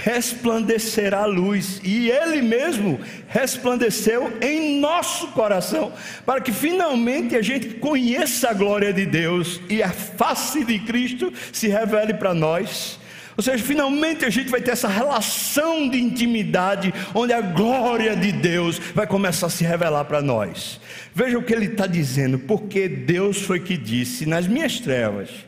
[0.03, 5.93] Resplandecerá a luz, e Ele mesmo resplandeceu em nosso coração,
[6.25, 11.31] para que finalmente a gente conheça a glória de Deus e a face de Cristo
[11.51, 12.99] se revele para nós.
[13.35, 18.31] Ou seja, finalmente a gente vai ter essa relação de intimidade, onde a glória de
[18.31, 20.81] Deus vai começar a se revelar para nós.
[21.13, 25.46] Veja o que ele está dizendo, porque Deus foi que disse: nas minhas trevas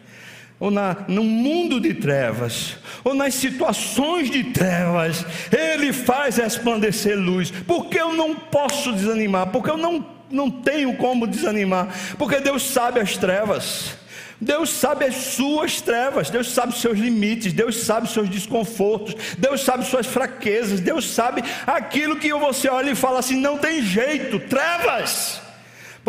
[0.60, 7.52] ou na, no mundo de trevas, ou nas situações de trevas, Ele faz resplandecer luz.
[7.66, 9.48] Porque eu não posso desanimar?
[9.48, 11.88] Porque eu não, não tenho como desanimar?
[12.18, 13.98] Porque Deus sabe as trevas.
[14.42, 19.14] Deus sabe as suas trevas, Deus sabe os seus limites, Deus sabe os seus desconfortos,
[19.38, 23.82] Deus sabe suas fraquezas, Deus sabe aquilo que você olha e fala assim: não tem
[23.82, 25.42] jeito, trevas.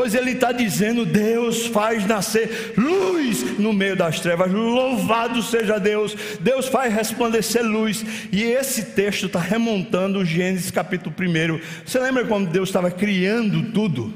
[0.01, 6.17] Pois ele está dizendo: Deus faz nascer luz no meio das trevas, louvado seja Deus,
[6.41, 8.03] Deus faz resplandecer luz.
[8.33, 11.61] E esse texto está remontando Gênesis capítulo 1.
[11.85, 14.11] Você lembra quando Deus estava criando tudo?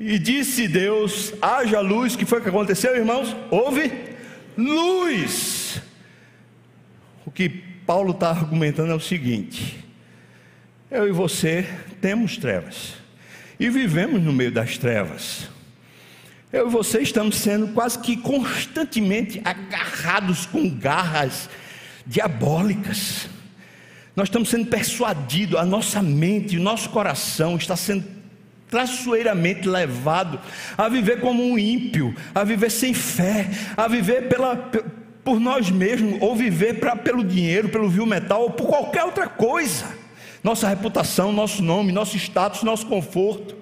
[0.00, 3.36] E disse Deus: haja luz, que foi o que aconteceu, irmãos?
[3.48, 3.92] Houve
[4.58, 5.80] luz.
[7.24, 9.78] O que Paulo está argumentando é o seguinte:
[10.90, 11.64] eu e você
[12.00, 13.05] temos trevas
[13.58, 15.48] e vivemos no meio das trevas.
[16.52, 21.48] Eu e você estamos sendo quase que constantemente agarrados com garras
[22.06, 23.28] diabólicas.
[24.14, 28.04] Nós estamos sendo persuadidos, a nossa mente, o nosso coração está sendo
[28.70, 30.40] traiçoeiramente levado
[30.76, 34.56] a viver como um ímpio, a viver sem fé, a viver pela,
[35.22, 39.26] por nós mesmos, ou viver pra, pelo dinheiro, pelo vil metal, ou por qualquer outra
[39.28, 40.05] coisa.
[40.46, 43.56] Nossa reputação, nosso nome, nosso status, nosso conforto.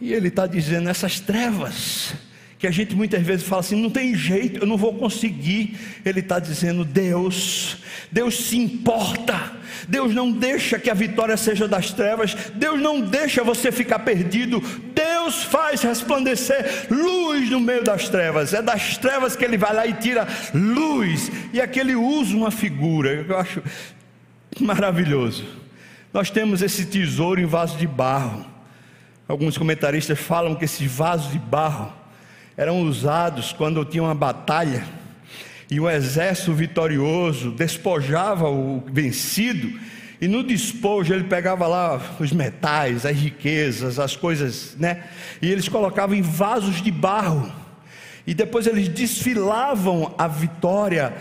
[0.00, 2.14] E ele está dizendo: essas trevas,
[2.60, 5.76] que a gente muitas vezes fala assim, não tem jeito, eu não vou conseguir.
[6.04, 7.78] Ele está dizendo: Deus,
[8.12, 9.54] Deus se importa,
[9.88, 14.60] Deus não deixa que a vitória seja das trevas, Deus não deixa você ficar perdido,
[14.94, 19.88] Deus faz resplandecer luz no meio das trevas, é das trevas que Ele vai lá
[19.88, 23.60] e tira luz, e aqui Ele usa uma figura, eu acho
[24.62, 25.44] maravilhoso.
[26.12, 28.46] Nós temos esse tesouro em vaso de barro.
[29.26, 31.92] Alguns comentaristas falam que esses vasos de barro
[32.56, 34.84] eram usados quando tinha uma batalha
[35.70, 39.72] e o exército vitorioso despojava o vencido
[40.20, 45.04] e no despojo ele pegava lá os metais, as riquezas, as coisas, né?
[45.42, 47.52] E eles colocavam em vasos de barro.
[48.26, 51.12] E depois eles desfilavam a vitória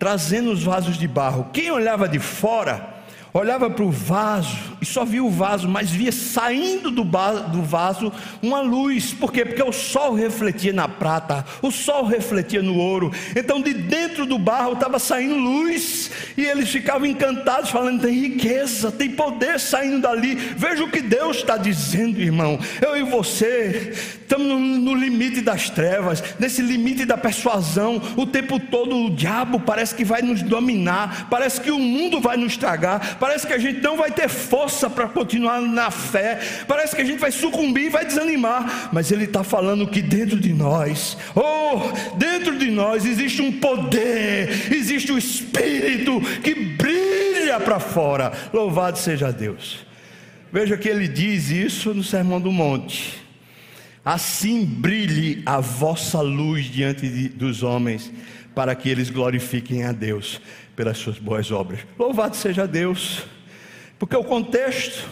[0.00, 1.50] trazendo os vasos de barro.
[1.52, 2.99] Quem olhava de fora
[3.32, 8.12] olhava para o vaso e só via o vaso, mas via saindo do, do vaso
[8.42, 9.12] uma luz.
[9.12, 9.44] Por quê?
[9.44, 13.12] Porque o sol refletia na prata, o sol refletia no ouro.
[13.36, 18.90] Então, de dentro do barro estava saindo luz, e eles ficavam encantados, falando: tem riqueza,
[18.90, 20.34] tem poder saindo dali.
[20.34, 22.58] Veja o que Deus está dizendo, irmão.
[22.80, 28.00] Eu e você estamos no, no limite das trevas, nesse limite da persuasão.
[28.16, 32.36] O tempo todo o diabo parece que vai nos dominar, parece que o mundo vai
[32.36, 36.96] nos tragar parece que a gente não vai ter força para continuar na fé, parece
[36.96, 40.52] que a gente vai sucumbir e vai desanimar, mas Ele está falando que dentro de
[40.54, 47.78] nós, oh, dentro de nós existe um poder, existe o um Espírito que brilha para
[47.78, 48.32] fora.
[48.52, 49.86] Louvado seja Deus.
[50.52, 53.20] Veja que ele diz isso no Sermão do Monte.
[54.04, 58.10] Assim brilhe a vossa luz diante de, dos homens,
[58.54, 60.40] para que eles glorifiquem a Deus
[60.74, 61.80] pelas suas boas obras.
[61.98, 63.24] Louvado seja Deus,
[63.98, 65.08] porque o contexto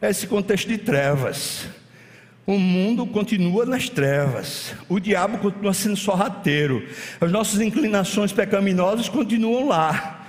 [0.00, 1.66] é esse contexto de trevas.
[2.46, 6.86] O mundo continua nas trevas, o diabo continua sendo sorrateiro,
[7.20, 10.24] as nossas inclinações pecaminosas continuam lá,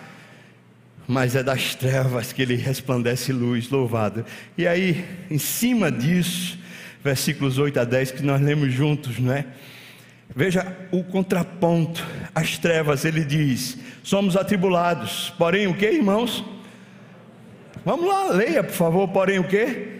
[1.07, 4.25] mas é das trevas que ele resplandece luz, louvado.
[4.57, 6.57] E aí, em cima disso,
[7.03, 9.45] versículos 8 a 10 que nós lemos juntos, não é?
[10.35, 16.43] Veja o contraponto, as trevas, ele diz: somos atribulados, porém o que, irmãos?
[17.83, 19.97] Vamos lá, leia, por favor, porém o que?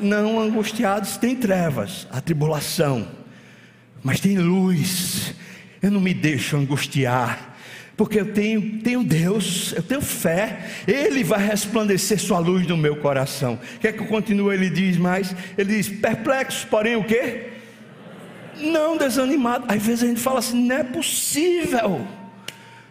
[0.00, 3.08] Não angustiados, tem trevas, a tribulação,
[4.02, 5.34] mas tem luz.
[5.80, 7.56] Eu não me deixo angustiar,
[7.96, 12.96] porque eu tenho, tenho Deus, eu tenho fé, Ele vai resplandecer Sua luz no meu
[12.96, 13.58] coração.
[13.80, 14.54] Quer que eu continue?
[14.54, 17.55] Ele diz mais: Ele diz, perplexos, porém o que?
[18.60, 19.64] Não desanimado.
[19.68, 22.06] Às vezes a gente fala assim: não é possível.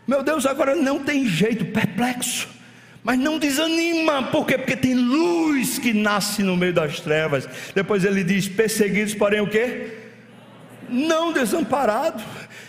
[0.07, 2.47] Meu Deus, agora não tem jeito, perplexo.
[3.03, 4.57] Mas não desanima, por quê?
[4.57, 7.47] Porque tem luz que nasce no meio das trevas.
[7.73, 9.97] Depois ele diz: perseguidos, porém o quê?
[10.89, 12.23] Não desamparado.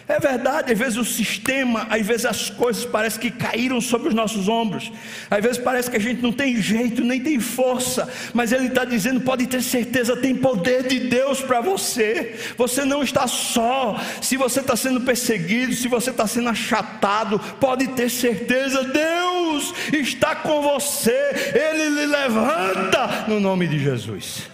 [0.08, 4.14] É verdade, às vezes o sistema, às vezes as coisas parecem que caíram sobre os
[4.14, 4.92] nossos ombros,
[5.28, 8.84] às vezes parece que a gente não tem jeito, nem tem força, mas Ele está
[8.84, 14.00] dizendo: pode ter certeza, tem poder de Deus para você, você não está só.
[14.22, 20.36] Se você está sendo perseguido, se você está sendo achatado, pode ter certeza, Deus está
[20.36, 24.48] com você, Ele lhe levanta no nome de Jesus.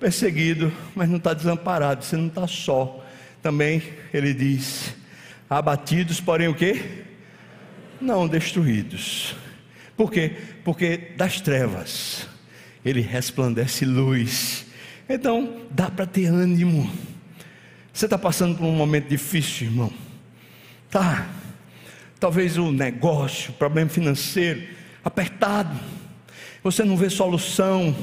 [0.00, 3.05] Perseguido, mas não está desamparado, você não está só
[3.46, 3.80] também
[4.12, 4.92] ele diz:
[5.48, 6.82] abatidos, porém o quê?
[8.00, 9.36] Não destruídos.
[9.96, 10.32] Por quê?
[10.64, 12.26] Porque das trevas
[12.84, 14.66] ele resplandece luz.
[15.08, 16.90] Então dá para ter ânimo.
[17.92, 19.92] Você está passando por um momento difícil, irmão?
[20.90, 21.28] Tá.
[22.18, 24.60] Talvez o negócio, problema financeiro,
[25.04, 25.78] apertado.
[26.64, 27.94] Você não vê solução.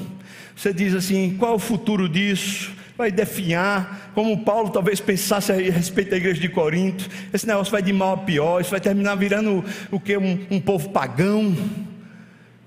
[0.55, 2.71] Você diz assim: qual o futuro disso?
[2.97, 7.81] Vai definhar, como Paulo talvez pensasse a respeito da igreja de Corinto, esse negócio vai
[7.81, 10.15] de mal a pior, isso vai terminar virando o que?
[10.17, 11.55] Um, um povo pagão.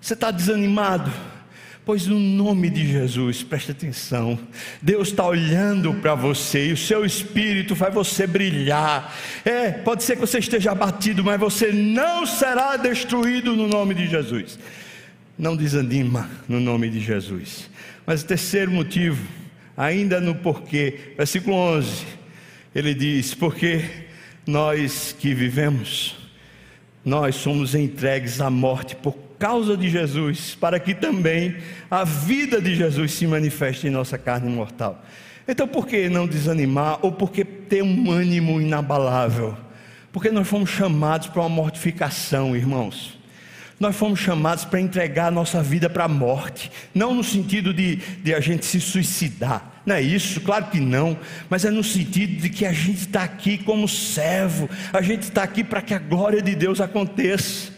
[0.00, 1.12] Você está desanimado?
[1.84, 4.36] Pois no nome de Jesus, preste atenção,
[4.82, 9.16] Deus está olhando para você e o seu espírito faz você brilhar.
[9.44, 14.08] É, pode ser que você esteja abatido, mas você não será destruído no nome de
[14.08, 14.58] Jesus.
[15.38, 17.70] Não desanima no nome de Jesus.
[18.04, 19.24] Mas o terceiro motivo,
[19.76, 21.12] ainda no porquê.
[21.16, 22.06] Versículo 11,
[22.74, 23.84] ele diz: Porque
[24.46, 26.16] nós que vivemos,
[27.04, 31.56] nós somos entregues à morte por causa de Jesus, para que também
[31.90, 35.04] a vida de Jesus se manifeste em nossa carne mortal.
[35.48, 39.56] Então, por que não desanimar ou por que ter um ânimo inabalável?
[40.10, 43.16] Porque nós fomos chamados para uma mortificação, irmãos.
[43.78, 47.96] Nós fomos chamados para entregar a nossa vida para a morte, não no sentido de,
[47.96, 51.16] de a gente se suicidar, não é isso, claro que não,
[51.50, 55.42] mas é no sentido de que a gente está aqui como servo, a gente está
[55.42, 57.75] aqui para que a glória de Deus aconteça.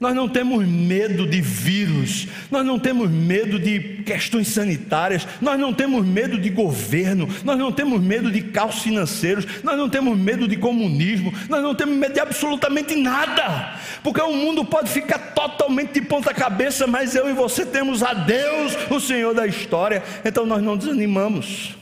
[0.00, 5.74] Nós não temos medo de vírus, nós não temos medo de questões sanitárias, nós não
[5.74, 10.48] temos medo de governo, nós não temos medo de caos financeiros, nós não temos medo
[10.48, 15.92] de comunismo, nós não temos medo de absolutamente nada, porque o mundo pode ficar totalmente
[15.92, 20.46] de ponta cabeça, mas eu e você temos a Deus, o Senhor da história, então
[20.46, 21.76] nós não desanimamos,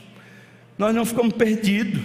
[0.77, 2.01] nós não ficamos perdidos.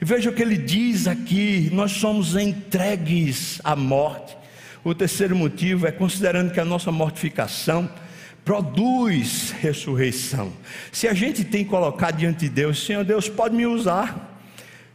[0.00, 4.39] E veja o que ele diz aqui: nós somos entregues à morte.
[4.82, 7.88] O terceiro motivo é considerando que a nossa mortificação
[8.44, 10.52] produz ressurreição.
[10.90, 14.28] Se a gente tem que colocar diante de Deus, Senhor Deus, pode me usar.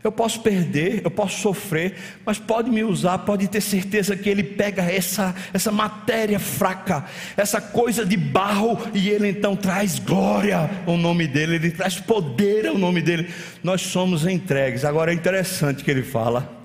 [0.04, 4.44] Eu posso perder, eu posso sofrer, mas pode me usar, pode ter certeza que Ele
[4.44, 7.06] pega essa, essa matéria fraca,
[7.36, 12.68] essa coisa de barro, e Ele então traz glória ao nome dEle, Ele traz poder
[12.68, 13.30] ao nome dEle.
[13.64, 14.86] Nós somos entregues.
[14.86, 16.65] Agora é interessante que Ele fala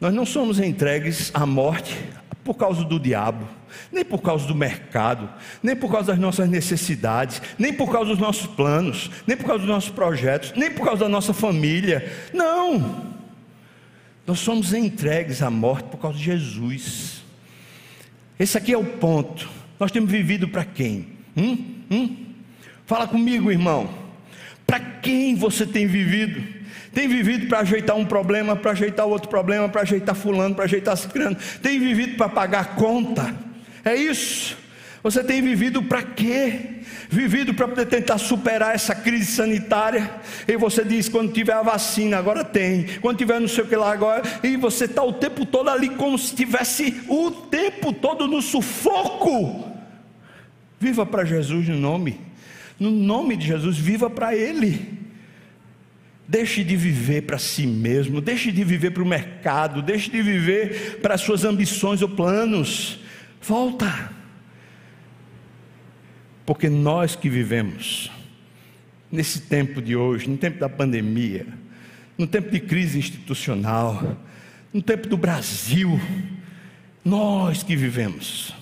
[0.00, 1.96] nós não somos entregues à morte
[2.44, 3.48] por causa do diabo,
[3.90, 5.28] nem por causa do mercado,
[5.62, 9.60] nem por causa das nossas necessidades, nem por causa dos nossos planos, nem por causa
[9.60, 12.12] dos nossos projetos, nem por causa da nossa família.
[12.32, 13.14] Não!
[14.26, 17.22] Nós somos entregues à morte por causa de Jesus.
[18.38, 19.48] Esse aqui é o ponto.
[19.78, 21.08] Nós temos vivido para quem?
[21.36, 21.74] Hum?
[21.90, 22.16] Hum?
[22.86, 23.88] Fala comigo, irmão.
[24.66, 26.42] Para quem você tem vivido?
[26.94, 30.96] Tem vivido para ajeitar um problema, para ajeitar outro problema, para ajeitar fulano, para ajeitar
[30.96, 33.34] ciclano, tem vivido para pagar conta,
[33.84, 34.56] é isso.
[35.04, 36.80] Você tem vivido para quê?
[37.10, 40.10] Vivido para tentar superar essa crise sanitária.
[40.48, 42.86] E você diz: quando tiver a vacina, agora tem.
[43.02, 44.22] Quando tiver não sei o que lá agora.
[44.42, 49.70] E você está o tempo todo ali, como se estivesse o tempo todo no sufoco.
[50.80, 52.18] Viva para Jesus no nome.
[52.80, 55.03] No nome de Jesus, viva para Ele.
[56.26, 60.98] Deixe de viver para si mesmo, deixe de viver para o mercado, deixe de viver
[61.02, 62.98] para as suas ambições ou planos.
[63.42, 64.10] Volta.
[66.46, 68.10] Porque nós que vivemos
[69.12, 71.46] nesse tempo de hoje, no tempo da pandemia,
[72.16, 74.16] no tempo de crise institucional,
[74.72, 76.00] no tempo do Brasil,
[77.04, 78.54] nós que vivemos,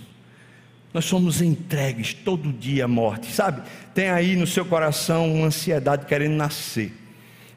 [0.93, 3.63] nós somos entregues todo dia à morte, sabe?
[3.95, 7.02] Tem aí no seu coração uma ansiedade querendo nascer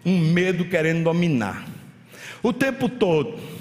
[0.06, 1.66] um medo querendo dominar.
[2.44, 3.55] O tempo todo.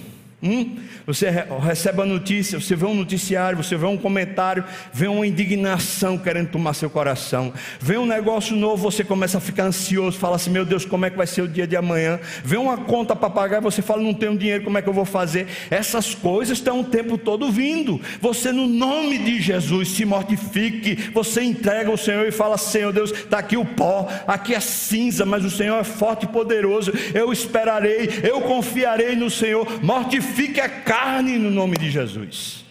[0.44, 0.76] Hum?
[1.06, 1.30] Você
[1.62, 6.48] recebe a notícia, você vê um noticiário, você vê um comentário, vê uma indignação querendo
[6.48, 7.50] tomar seu coração.
[7.80, 11.10] Vê um negócio novo, você começa a ficar ansioso, fala assim: Meu Deus, como é
[11.10, 12.20] que vai ser o dia de amanhã?
[12.44, 15.06] Vê uma conta para pagar, você fala: Não tenho dinheiro, como é que eu vou
[15.06, 15.46] fazer?
[15.70, 17.98] Essas coisas estão o tempo todo vindo.
[18.20, 21.10] Você, no nome de Jesus, se mortifique.
[21.14, 25.24] Você entrega ao Senhor e fala: Senhor Deus, está aqui o pó, aqui a cinza,
[25.24, 26.92] mas o Senhor é forte e poderoso.
[27.14, 29.66] Eu esperarei, eu confiarei no Senhor.
[29.82, 32.64] Mortifique a carne no nome de Jesus.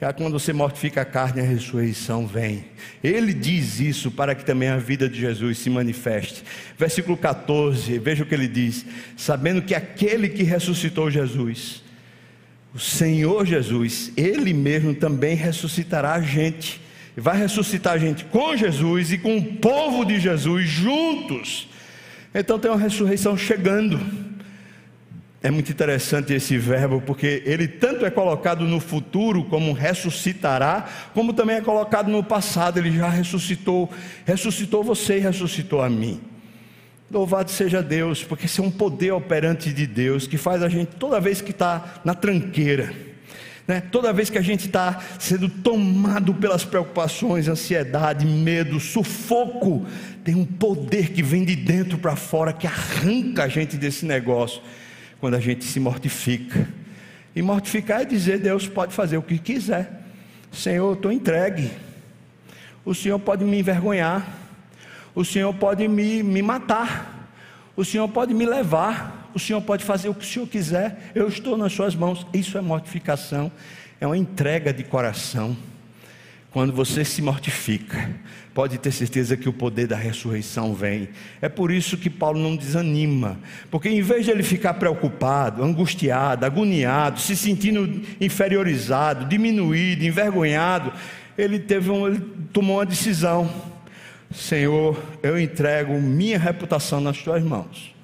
[0.00, 2.64] E quando você mortifica a carne, a ressurreição vem.
[3.02, 6.44] Ele diz isso para que também a vida de Jesus se manifeste.
[6.78, 8.86] Versículo 14, veja o que ele diz:
[9.16, 11.82] sabendo que aquele que ressuscitou Jesus,
[12.72, 16.80] o Senhor Jesus, ele mesmo também ressuscitará a gente.
[17.16, 21.68] Vai ressuscitar a gente com Jesus e com o povo de Jesus juntos.
[22.32, 24.27] Então tem uma ressurreição chegando.
[25.40, 31.32] É muito interessante esse verbo, porque ele tanto é colocado no futuro, como ressuscitará, como
[31.32, 33.88] também é colocado no passado, ele já ressuscitou.
[34.24, 36.20] Ressuscitou você e ressuscitou a mim.
[37.08, 40.96] Louvado seja Deus, porque esse é um poder operante de Deus que faz a gente,
[40.96, 42.92] toda vez que está na tranqueira,
[43.66, 43.80] né?
[43.80, 49.86] toda vez que a gente está sendo tomado pelas preocupações, ansiedade, medo, sufoco,
[50.24, 54.60] tem um poder que vem de dentro para fora que arranca a gente desse negócio
[55.20, 56.68] quando a gente se mortifica.
[57.34, 60.02] E mortificar é dizer: Deus pode fazer o que quiser.
[60.52, 61.70] Senhor, eu estou entregue.
[62.84, 64.26] O Senhor pode me envergonhar.
[65.14, 67.30] O Senhor pode me, me matar.
[67.76, 69.30] O Senhor pode me levar.
[69.34, 71.10] O Senhor pode fazer o que o Senhor quiser.
[71.14, 72.26] Eu estou nas Suas mãos.
[72.32, 73.52] Isso é mortificação.
[74.00, 75.56] É uma entrega de coração.
[76.50, 78.10] Quando você se mortifica,
[78.54, 81.10] pode ter certeza que o poder da ressurreição vem.
[81.42, 83.38] É por isso que Paulo não desanima,
[83.70, 90.92] porque em vez de ele ficar preocupado, angustiado, agoniado, se sentindo inferiorizado, diminuído, envergonhado,
[91.36, 92.20] ele teve um, ele
[92.52, 93.48] tomou uma decisão.
[94.30, 97.94] Senhor, eu entrego minha reputação nas tuas mãos.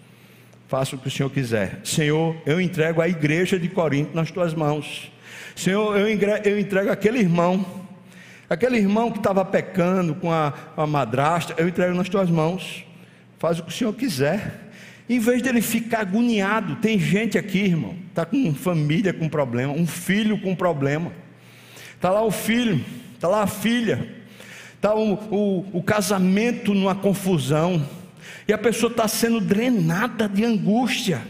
[0.69, 1.81] Faça o que o Senhor quiser.
[1.83, 5.11] Senhor, eu entrego a igreja de Corinto nas tuas mãos.
[5.57, 7.84] Senhor, eu entrego aquele irmão
[8.49, 12.85] Aquele irmão que estava pecando com a, a madrasta, eu entrego nas tuas mãos.
[13.39, 14.71] Faz o que o Senhor quiser.
[15.09, 19.87] Em vez dele ficar agoniado, tem gente aqui, irmão, está com família com problema, um
[19.87, 21.13] filho com problema.
[21.95, 22.83] Está lá o filho,
[23.15, 24.09] está lá a filha,
[24.77, 27.87] está o, o, o casamento numa confusão,
[28.49, 31.23] e a pessoa está sendo drenada de angústia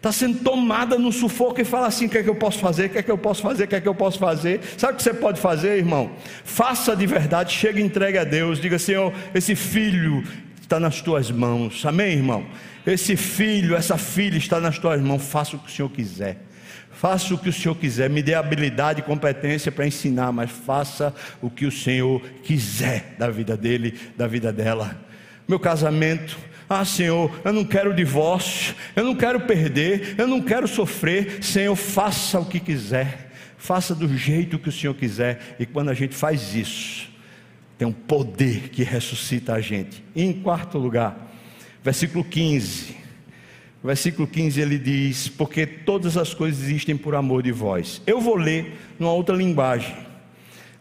[0.00, 2.86] está sendo tomada no sufoco e fala assim: o que é que eu posso fazer?
[2.86, 3.64] O que é que eu posso fazer?
[3.64, 4.60] O que é que eu posso fazer?
[4.78, 6.10] Sabe o que você pode fazer, irmão?
[6.42, 8.58] Faça de verdade, chega e entregue a Deus.
[8.58, 10.24] Diga, Senhor, esse filho
[10.60, 11.84] está nas tuas mãos.
[11.84, 12.46] Amém, irmão?
[12.86, 15.22] Esse filho, essa filha está nas tuas mãos.
[15.22, 16.46] Faça o que o Senhor quiser.
[16.90, 21.14] Faça o que o Senhor quiser, me dê habilidade e competência para ensinar, mas faça
[21.40, 24.98] o que o Senhor quiser da vida dele, da vida dela.
[25.48, 26.38] Meu casamento,
[26.72, 31.42] ah, Senhor, eu não quero divórcio, eu não quero perder, eu não quero sofrer.
[31.42, 35.56] Senhor, faça o que quiser, faça do jeito que o Senhor quiser.
[35.58, 37.10] E quando a gente faz isso,
[37.76, 40.04] tem um poder que ressuscita a gente.
[40.14, 41.32] E em quarto lugar,
[41.82, 42.94] versículo 15.
[43.82, 48.00] Versículo 15 ele diz: Porque todas as coisas existem por amor de vós.
[48.06, 49.96] Eu vou ler numa outra linguagem,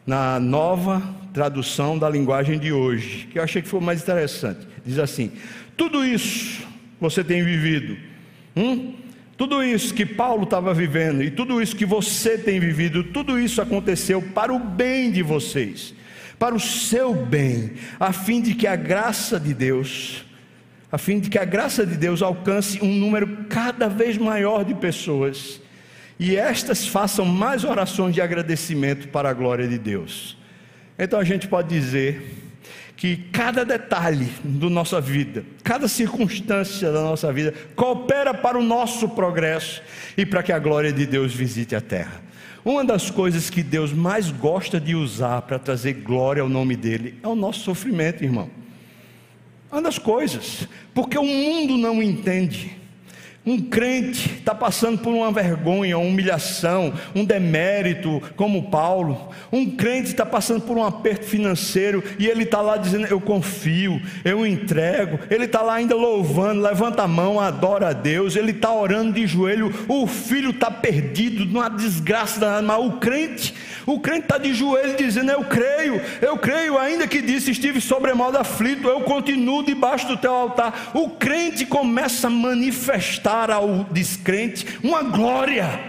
[0.05, 1.01] na nova
[1.33, 4.67] tradução da linguagem de hoje, que eu achei que foi mais interessante.
[4.85, 5.31] Diz assim:
[5.79, 6.67] tudo isso
[6.99, 7.97] você tem vivido.
[8.53, 8.95] Hum?
[9.37, 13.61] Tudo isso que Paulo estava vivendo e tudo isso que você tem vivido, tudo isso
[13.61, 15.95] aconteceu para o bem de vocês,
[16.37, 20.25] para o seu bem, a fim de que a graça de Deus,
[20.91, 24.73] a fim de que a graça de Deus alcance um número cada vez maior de
[24.75, 25.61] pessoas
[26.19, 30.37] e estas façam mais orações de agradecimento para a glória de Deus.
[30.97, 32.48] Então a gente pode dizer
[32.99, 39.07] que cada detalhe da nossa vida, cada circunstância da nossa vida, coopera para o nosso
[39.07, 39.81] progresso
[40.17, 42.21] e para que a glória de Deus visite a terra.
[42.63, 47.17] Uma das coisas que Deus mais gosta de usar para trazer glória ao nome dele
[47.23, 48.49] é o nosso sofrimento, irmão.
[49.71, 52.78] Uma das coisas, porque o mundo não entende.
[53.49, 59.33] Um crente está passando por uma vergonha, uma humilhação, um demérito, como Paulo.
[59.51, 63.99] Um crente está passando por um aperto financeiro e ele está lá dizendo: Eu confio,
[64.23, 65.19] eu entrego.
[65.31, 68.35] Ele está lá ainda louvando, levanta a mão, adora a Deus.
[68.35, 69.73] Ele está orando de joelho.
[69.87, 72.61] O filho está perdido, numa desgraça danada.
[72.61, 73.55] Mas o crente,
[73.87, 78.37] o crente está de joelho dizendo: Eu creio, eu creio, ainda que disse estive sobremodo
[78.37, 80.91] aflito, eu continuo debaixo do teu altar.
[80.93, 85.79] O crente começa a manifestar ao descrente uma glória,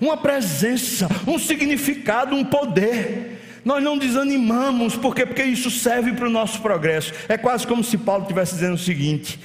[0.00, 3.38] uma presença, um significado, um poder.
[3.64, 7.12] Nós não desanimamos, porque porque isso serve para o nosso progresso.
[7.28, 9.40] É quase como se Paulo estivesse dizendo o seguinte: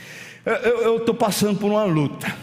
[0.46, 2.34] eu estou passando por uma luta.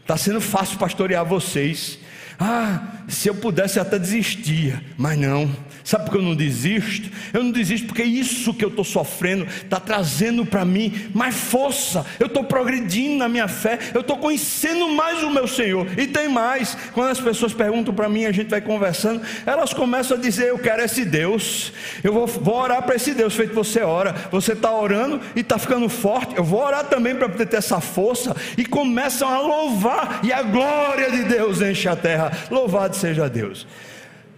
[0.00, 1.98] Está sendo fácil pastorear vocês.
[2.38, 5.50] Ah, se eu pudesse até desistia, mas não.
[5.82, 7.10] Sabe por que eu não desisto?
[7.32, 12.04] Eu não desisto porque isso que eu estou sofrendo está trazendo para mim mais força.
[12.20, 15.86] Eu estou progredindo na minha fé, eu estou conhecendo mais o meu Senhor.
[15.98, 20.18] E tem mais, quando as pessoas perguntam para mim, a gente vai conversando, elas começam
[20.18, 21.72] a dizer: Eu quero esse Deus,
[22.04, 24.14] eu vou, vou orar para esse Deus, feito você ora.
[24.30, 27.80] Você está orando e está ficando forte, eu vou orar também para poder ter essa
[27.80, 28.36] força.
[28.58, 32.27] E começam a louvar, e a glória de Deus enche a terra.
[32.50, 33.66] Louvado seja Deus.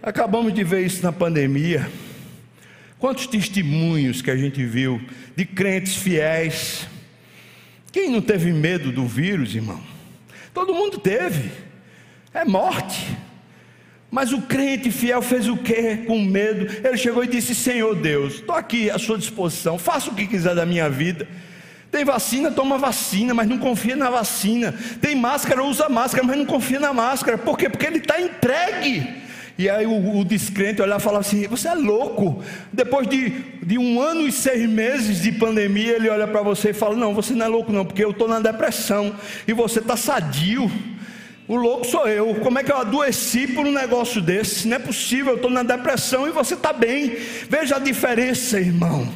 [0.01, 1.89] Acabamos de ver isso na pandemia.
[2.97, 5.01] Quantos testemunhos que a gente viu
[5.35, 6.87] de crentes fiéis.
[7.91, 9.81] Quem não teve medo do vírus, irmão?
[10.53, 11.51] Todo mundo teve.
[12.33, 13.07] É morte.
[14.09, 16.67] Mas o crente fiel fez o que com medo?
[16.85, 20.53] Ele chegou e disse: Senhor Deus, estou aqui à sua disposição, faça o que quiser
[20.53, 21.27] da minha vida.
[21.91, 24.73] Tem vacina, toma vacina, mas não confia na vacina.
[25.01, 27.37] Tem máscara, usa máscara, mas não confia na máscara.
[27.37, 27.69] Por quê?
[27.69, 29.21] Porque ele está entregue.
[29.57, 32.41] E aí o, o descrente olhar e falar assim: Você é louco.
[32.71, 33.29] Depois de,
[33.61, 37.13] de um ano e seis meses de pandemia, ele olha para você e fala: Não,
[37.13, 39.13] você não é louco, não, porque eu estou na depressão
[39.45, 40.71] e você está sadio.
[41.45, 42.35] O louco sou eu.
[42.35, 44.65] Como é que eu adoeci por um negócio desse?
[44.65, 47.17] Não é possível, eu estou na depressão e você está bem.
[47.49, 49.07] Veja a diferença, irmão.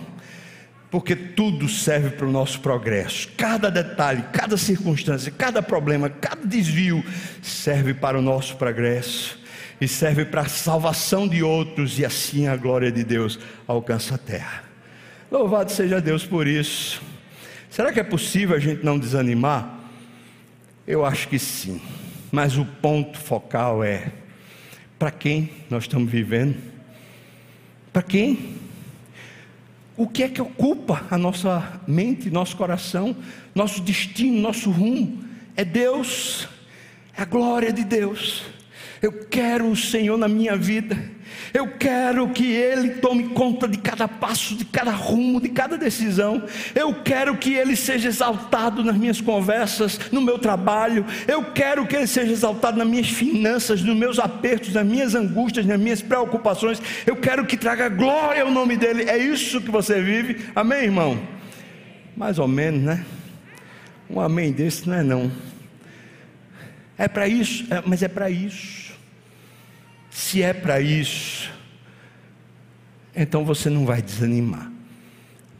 [0.95, 3.27] Porque tudo serve para o nosso progresso.
[3.35, 7.03] Cada detalhe, cada circunstância, cada problema, cada desvio
[7.41, 9.37] serve para o nosso progresso.
[9.81, 13.37] e serve para a salvação de outros, e assim a glória de Deus
[13.67, 14.63] alcança a terra.
[15.29, 17.01] Louvado seja Deus por isso.
[17.69, 19.77] Será que é possível a gente não desanimar?
[20.87, 21.81] Eu acho que sim,
[22.31, 24.13] mas o ponto focal é:
[24.97, 26.55] para quem nós estamos vivendo?
[27.91, 28.63] Para quem?
[29.97, 33.15] O que é que ocupa a nossa mente, nosso coração,
[33.53, 35.23] nosso destino, nosso rumo?
[35.55, 36.49] É Deus,
[37.17, 38.54] é a glória de Deus.
[39.05, 40.97] Eu quero o Senhor na minha vida.
[41.53, 46.43] Eu quero que Ele tome conta de cada passo, de cada rumo, de cada decisão.
[46.73, 51.05] Eu quero que Ele seja exaltado nas minhas conversas, no meu trabalho.
[51.27, 55.67] Eu quero que Ele seja exaltado nas minhas finanças, nos meus apertos, nas minhas angústias,
[55.67, 56.81] nas minhas preocupações.
[57.05, 59.03] Eu quero que traga glória ao nome dEle.
[59.03, 60.47] É isso que você vive.
[60.55, 61.19] Amém, irmão?
[62.17, 63.05] Mais ou menos, né?
[64.09, 65.31] Um amém desse não é não.
[66.97, 68.84] É para isso, é, mas é para isso.
[70.15, 71.51] Se é para isso,
[73.13, 74.71] então você não vai desanimar.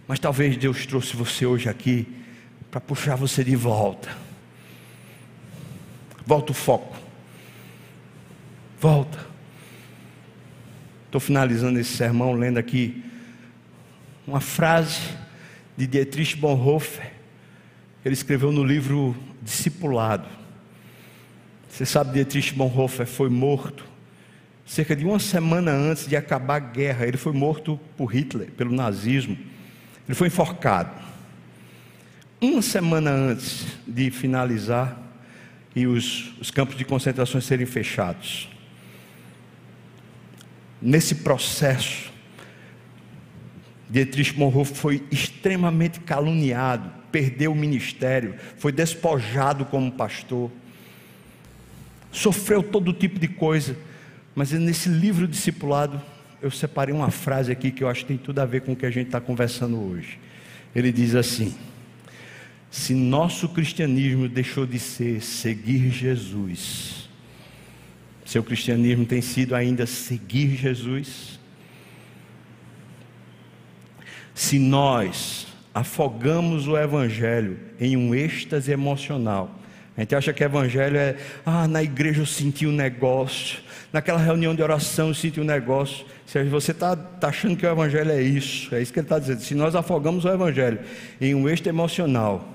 [0.08, 2.08] Mas talvez Deus trouxe você hoje aqui
[2.72, 4.16] para puxar você de volta.
[6.26, 6.96] Volta o foco.
[8.80, 9.28] Volta.
[11.08, 13.04] Estou finalizando esse sermão lendo aqui
[14.26, 15.02] uma frase
[15.76, 17.12] de Dietrich Bonhoeffer.
[18.06, 20.30] Ele escreveu no livro Discipulado.
[21.68, 23.95] Você sabe, Dietrich Bonhoeffer foi morto
[24.66, 28.74] cerca de uma semana antes de acabar a guerra, ele foi morto por Hitler, pelo
[28.74, 29.38] nazismo.
[30.08, 31.04] Ele foi enforcado.
[32.42, 35.00] Uma semana antes de finalizar
[35.76, 38.50] e os, os campos de concentração serem fechados.
[40.82, 42.12] Nesse processo,
[43.90, 50.52] Dietrich Bonhoeffer foi extremamente caluniado, perdeu o ministério, foi despojado como pastor,
[52.12, 53.76] sofreu todo tipo de coisa
[54.36, 56.02] mas nesse livro discipulado,
[56.42, 58.76] eu separei uma frase aqui que eu acho que tem tudo a ver com o
[58.76, 60.20] que a gente está conversando hoje.
[60.76, 61.56] Ele diz assim:
[62.70, 67.10] Se nosso cristianismo deixou de ser seguir Jesus,
[68.26, 71.40] seu cristianismo tem sido ainda seguir Jesus,
[74.34, 79.62] se nós afogamos o Evangelho em um êxtase emocional,
[79.98, 81.16] a gente acha que evangelho é,
[81.46, 83.60] ah, na igreja eu senti um negócio,
[83.92, 86.06] naquela reunião de oração eu senti um negócio.
[86.26, 89.20] Se você está tá achando que o evangelho é isso, é isso que ele está
[89.20, 89.42] dizendo.
[89.42, 90.80] Se nós afogamos o evangelho
[91.20, 92.54] em um êxito emocional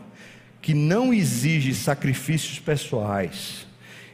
[0.60, 3.66] que não exige sacrifícios pessoais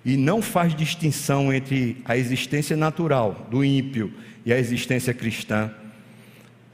[0.04, 4.12] e não faz distinção entre a existência natural do ímpio
[4.44, 5.70] e a existência cristã,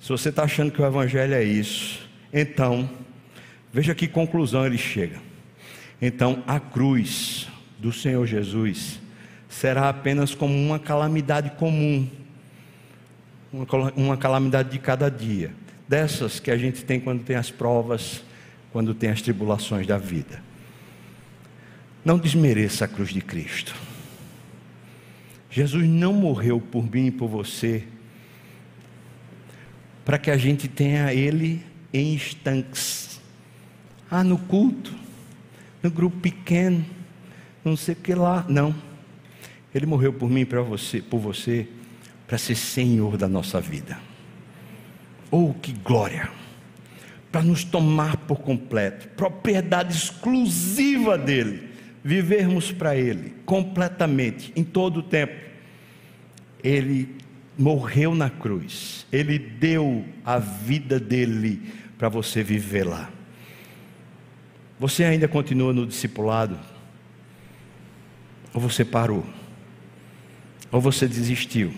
[0.01, 2.89] se você está achando que o evangelho é isso, então,
[3.73, 5.19] veja que conclusão ele chega.
[6.01, 7.47] Então a cruz
[7.79, 9.01] do Senhor Jesus
[9.53, 12.09] será apenas como uma calamidade comum,
[13.95, 15.53] uma calamidade de cada dia,
[15.87, 18.25] dessas que a gente tem quando tem as provas,
[18.73, 20.43] quando tem as tribulações da vida.
[22.05, 23.75] Não desmereça a cruz de Cristo.
[25.51, 27.85] Jesus não morreu por mim e por você
[30.05, 33.21] para que a gente tenha Ele em estanques.
[34.11, 35.03] Ah, no culto
[35.83, 36.85] no grupo pequeno,
[37.65, 38.47] não sei o que lá.
[38.49, 38.75] Não.
[39.75, 41.67] Ele morreu por mim, para você, por você,
[42.27, 43.99] para ser Senhor da nossa vida.
[45.31, 46.31] Oh, que glória!
[47.31, 51.71] Para nos tomar por completo, propriedade exclusiva dele,
[52.05, 55.35] vivermos para ele completamente, em todo o tempo.
[56.63, 57.17] Ele
[57.59, 61.63] morreu na cruz, ele deu a vida dele
[61.97, 63.11] para você viver lá.
[64.79, 66.59] Você ainda continua no discipulado?
[68.53, 69.25] Ou você parou?
[70.73, 71.71] Ou você desistiu?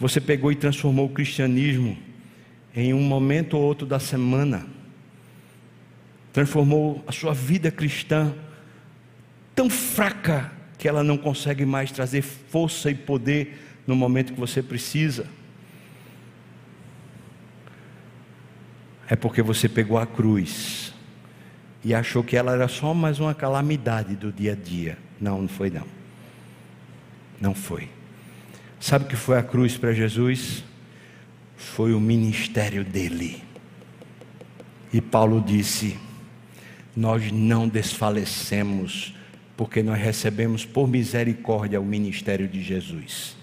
[0.00, 1.96] Você pegou e transformou o cristianismo
[2.74, 4.66] em um momento ou outro da semana.
[6.32, 8.34] Transformou a sua vida cristã
[9.54, 14.60] tão fraca que ela não consegue mais trazer força e poder no momento que você
[14.62, 15.26] precisa.
[19.08, 20.92] É porque você pegou a cruz
[21.84, 24.98] e achou que ela era só mais uma calamidade do dia a dia.
[25.20, 25.86] Não, não foi não.
[27.40, 27.88] Não foi.
[28.80, 30.62] Sabe o que foi a cruz para Jesus?
[31.56, 33.42] Foi o ministério dele.
[34.92, 35.98] E Paulo disse:
[36.94, 39.14] Nós não desfalecemos,
[39.56, 43.36] porque nós recebemos por misericórdia o ministério de Jesus.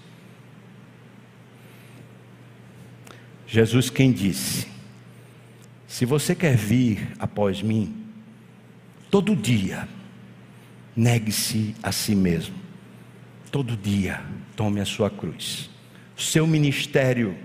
[3.46, 4.66] Jesus quem disse:
[5.86, 7.94] Se você quer vir após mim,
[9.10, 9.88] todo dia,
[10.96, 12.63] negue-se a si mesmo.
[13.54, 14.20] Todo dia
[14.56, 15.70] tome a sua cruz.
[16.18, 17.36] O seu ministério,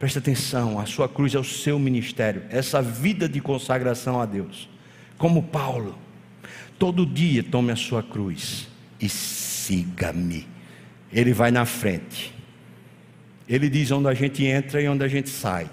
[0.00, 4.68] preste atenção, a sua cruz é o seu ministério, essa vida de consagração a Deus.
[5.16, 5.96] Como Paulo,
[6.76, 8.66] todo dia tome a sua cruz
[9.00, 10.44] e siga-me.
[11.12, 12.34] Ele vai na frente.
[13.48, 15.70] Ele diz onde a gente entra e onde a gente sai.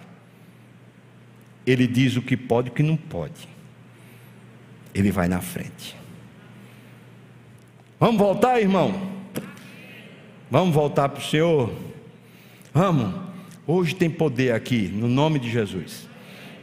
[1.65, 3.49] Ele diz o que pode e o que não pode.
[4.93, 5.95] Ele vai na frente.
[7.99, 9.12] Vamos voltar, irmão?
[10.53, 11.73] Vamos voltar para o Senhor?
[12.71, 13.11] Vamos.
[13.65, 16.07] Hoje tem poder aqui, no nome de Jesus.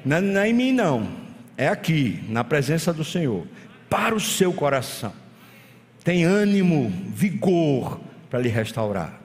[0.04, 1.08] Não é, não é em mim, não.
[1.56, 3.44] É aqui, na presença do Senhor.
[3.88, 5.12] Para o seu coração.
[6.04, 7.98] Tem ânimo, vigor
[8.30, 9.20] para lhe restaurar.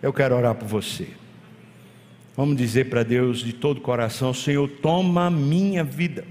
[0.00, 1.08] Eu quero orar por você.
[2.34, 6.24] Vamos dizer para Deus de todo o coração: Senhor, toma a minha vida.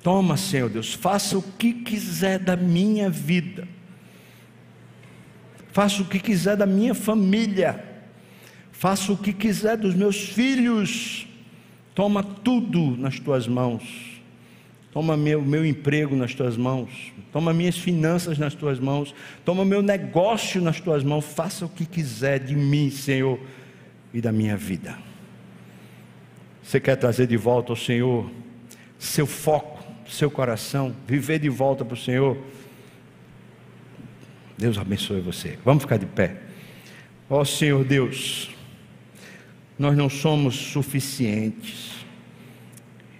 [0.00, 3.66] Toma, Senhor Deus, faça o que quiser da minha vida.
[5.76, 7.84] Faça o que quiser da minha família.
[8.72, 11.28] Faça o que quiser dos meus filhos.
[11.94, 13.82] Toma tudo nas tuas mãos.
[14.90, 17.12] Toma meu, meu emprego nas tuas mãos.
[17.30, 19.14] Toma minhas finanças nas tuas mãos.
[19.44, 21.26] Toma meu negócio nas tuas mãos.
[21.26, 23.38] Faça o que quiser de mim, Senhor,
[24.14, 24.96] e da minha vida.
[26.62, 28.30] Você quer trazer de volta ao Senhor
[28.98, 32.38] seu foco, seu coração, viver de volta para o Senhor?
[34.56, 35.58] Deus abençoe você.
[35.64, 36.36] Vamos ficar de pé.
[37.28, 38.50] Ó Senhor Deus,
[39.78, 41.96] nós não somos suficientes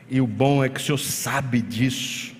[0.08, 2.34] e o bom é que o Senhor sabe disso,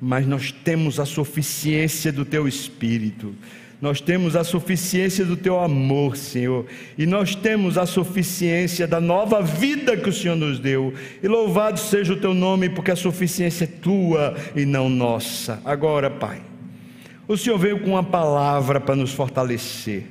[0.00, 3.34] mas nós temos a suficiência do Teu Espírito,
[3.80, 9.42] nós temos a suficiência do Teu amor, Senhor, e nós temos a suficiência da nova
[9.42, 10.92] vida que o Senhor nos deu,
[11.22, 15.60] e louvado seja o Teu nome, porque a suficiência é Tua e não nossa.
[15.64, 16.42] Agora, Pai,
[17.28, 20.04] o Senhor veio com uma palavra para nos fortalecer,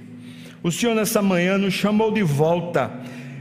[0.62, 2.92] o Senhor nessa manhã nos chamou de volta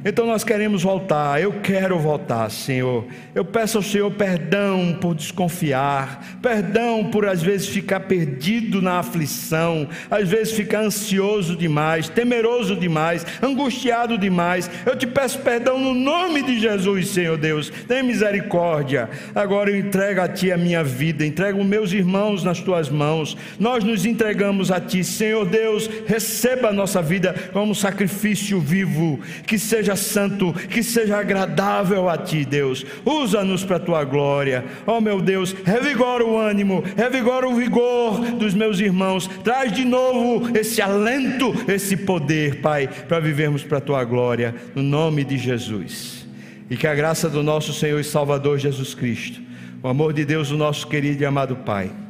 [0.05, 3.07] então nós queremos voltar, eu quero voltar, Senhor.
[3.35, 9.89] Eu peço ao Senhor perdão por desconfiar, perdão por às vezes ficar perdido na aflição,
[10.11, 14.71] às vezes ficar ansioso demais, temeroso demais, angustiado demais.
[14.85, 17.71] Eu te peço perdão no nome de Jesus, Senhor Deus.
[17.89, 19.09] Tem misericórdia.
[19.35, 23.37] Agora eu entrego a Ti a minha vida, entrego meus irmãos nas Tuas mãos.
[23.59, 25.89] Nós nos entregamos a Ti, Senhor Deus.
[26.07, 32.17] Receba a nossa vida como sacrifício vivo, que seja seja santo, que seja agradável a
[32.17, 32.85] ti, Deus.
[33.05, 34.65] Usa-nos para a tua glória.
[34.87, 39.29] Oh, meu Deus, revigora o ânimo, revigora o vigor dos meus irmãos.
[39.43, 44.83] Traz de novo esse alento, esse poder, Pai, para vivermos para a tua glória, no
[44.83, 46.27] nome de Jesus.
[46.71, 49.41] E que a graça do nosso Senhor e Salvador Jesus Cristo,
[49.83, 52.04] o amor de Deus, o nosso querido e amado Pai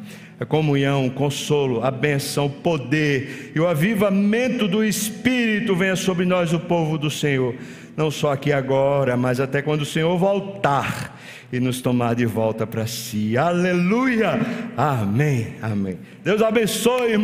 [0.44, 6.26] a comunhão, o consolo, a benção, o poder e o avivamento do Espírito venha sobre
[6.26, 7.54] nós, o povo do Senhor,
[7.96, 11.18] não só aqui agora, mas até quando o Senhor voltar
[11.50, 13.38] e nos tomar de volta para si.
[13.38, 14.38] Aleluia!
[14.76, 15.96] Amém, amém.
[16.22, 17.22] Deus abençoe, irmão.